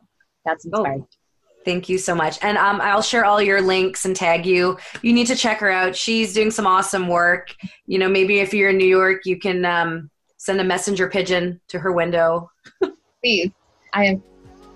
That's 0.46 0.66
oh, 0.66 0.80
inspiring. 0.80 1.02
Oh. 1.04 1.19
Thank 1.66 1.90
you 1.90 1.98
so 1.98 2.16
much. 2.16 2.40
And 2.42 2.58
um, 2.58 2.80
I'll 2.82 3.02
share 3.02 3.26
all 3.26 3.42
your 3.42 3.62
links 3.62 4.06
and 4.06 4.16
tag 4.16 4.46
you. 4.46 4.78
You 5.02 5.14
need 5.14 5.28
to 5.28 5.36
check 5.36 5.60
her 5.60 5.70
out. 5.70 5.96
She's 5.96 6.34
doing 6.34 6.52
some 6.52 6.66
awesome 6.66 7.08
work. 7.08 7.54
You 7.86 8.00
know, 8.00 8.08
maybe 8.08 8.40
if 8.40 8.54
you're 8.54 8.70
in 8.70 8.78
New 8.78 8.88
York, 8.88 9.26
you 9.26 9.38
can 9.38 9.66
um, 9.66 10.10
send 10.38 10.62
a 10.62 10.64
messenger 10.64 11.10
pigeon 11.10 11.60
to 11.68 11.80
her 11.80 11.92
window. 11.92 12.50
Please. 13.24 13.52
I 13.94 14.06
have 14.06 14.22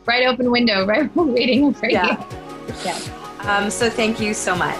right 0.05 0.27
open 0.27 0.51
window, 0.51 0.85
right 0.87 1.13
waiting 1.15 1.73
for 1.73 1.89
yeah. 1.89 2.19
you. 2.19 2.37
Yeah. 2.85 2.97
Um, 3.41 3.69
so 3.69 3.89
thank 3.89 4.21
you 4.21 4.33
so 4.33 4.55
much. 4.55 4.77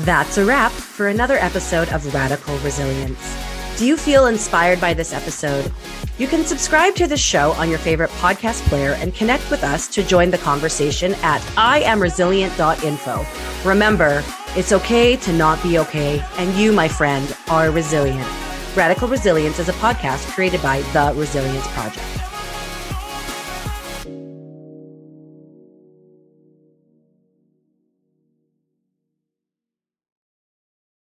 That's 0.00 0.36
a 0.36 0.44
wrap 0.44 0.72
for 0.72 1.08
another 1.08 1.36
episode 1.36 1.88
of 1.88 2.14
Radical 2.14 2.56
Resilience. 2.58 3.45
Do 3.76 3.86
you 3.86 3.98
feel 3.98 4.26
inspired 4.26 4.80
by 4.80 4.94
this 4.94 5.12
episode? 5.12 5.70
You 6.16 6.26
can 6.26 6.46
subscribe 6.46 6.94
to 6.94 7.06
the 7.06 7.18
show 7.18 7.52
on 7.52 7.68
your 7.68 7.78
favorite 7.78 8.08
podcast 8.12 8.62
player 8.68 8.92
and 8.92 9.14
connect 9.14 9.50
with 9.50 9.62
us 9.62 9.86
to 9.88 10.02
join 10.02 10.30
the 10.30 10.38
conversation 10.38 11.12
at 11.16 11.42
iamresilient.info. 11.58 13.68
Remember, 13.68 14.24
it's 14.56 14.72
okay 14.72 15.16
to 15.16 15.30
not 15.30 15.62
be 15.62 15.78
okay, 15.78 16.24
and 16.38 16.54
you, 16.54 16.72
my 16.72 16.88
friend, 16.88 17.36
are 17.48 17.70
resilient. 17.70 18.26
Radical 18.74 19.08
Resilience 19.08 19.58
is 19.58 19.68
a 19.68 19.74
podcast 19.74 20.26
created 20.30 20.62
by 20.62 20.80
The 20.94 21.12
Resilience 21.14 21.66
Project. 21.68 22.25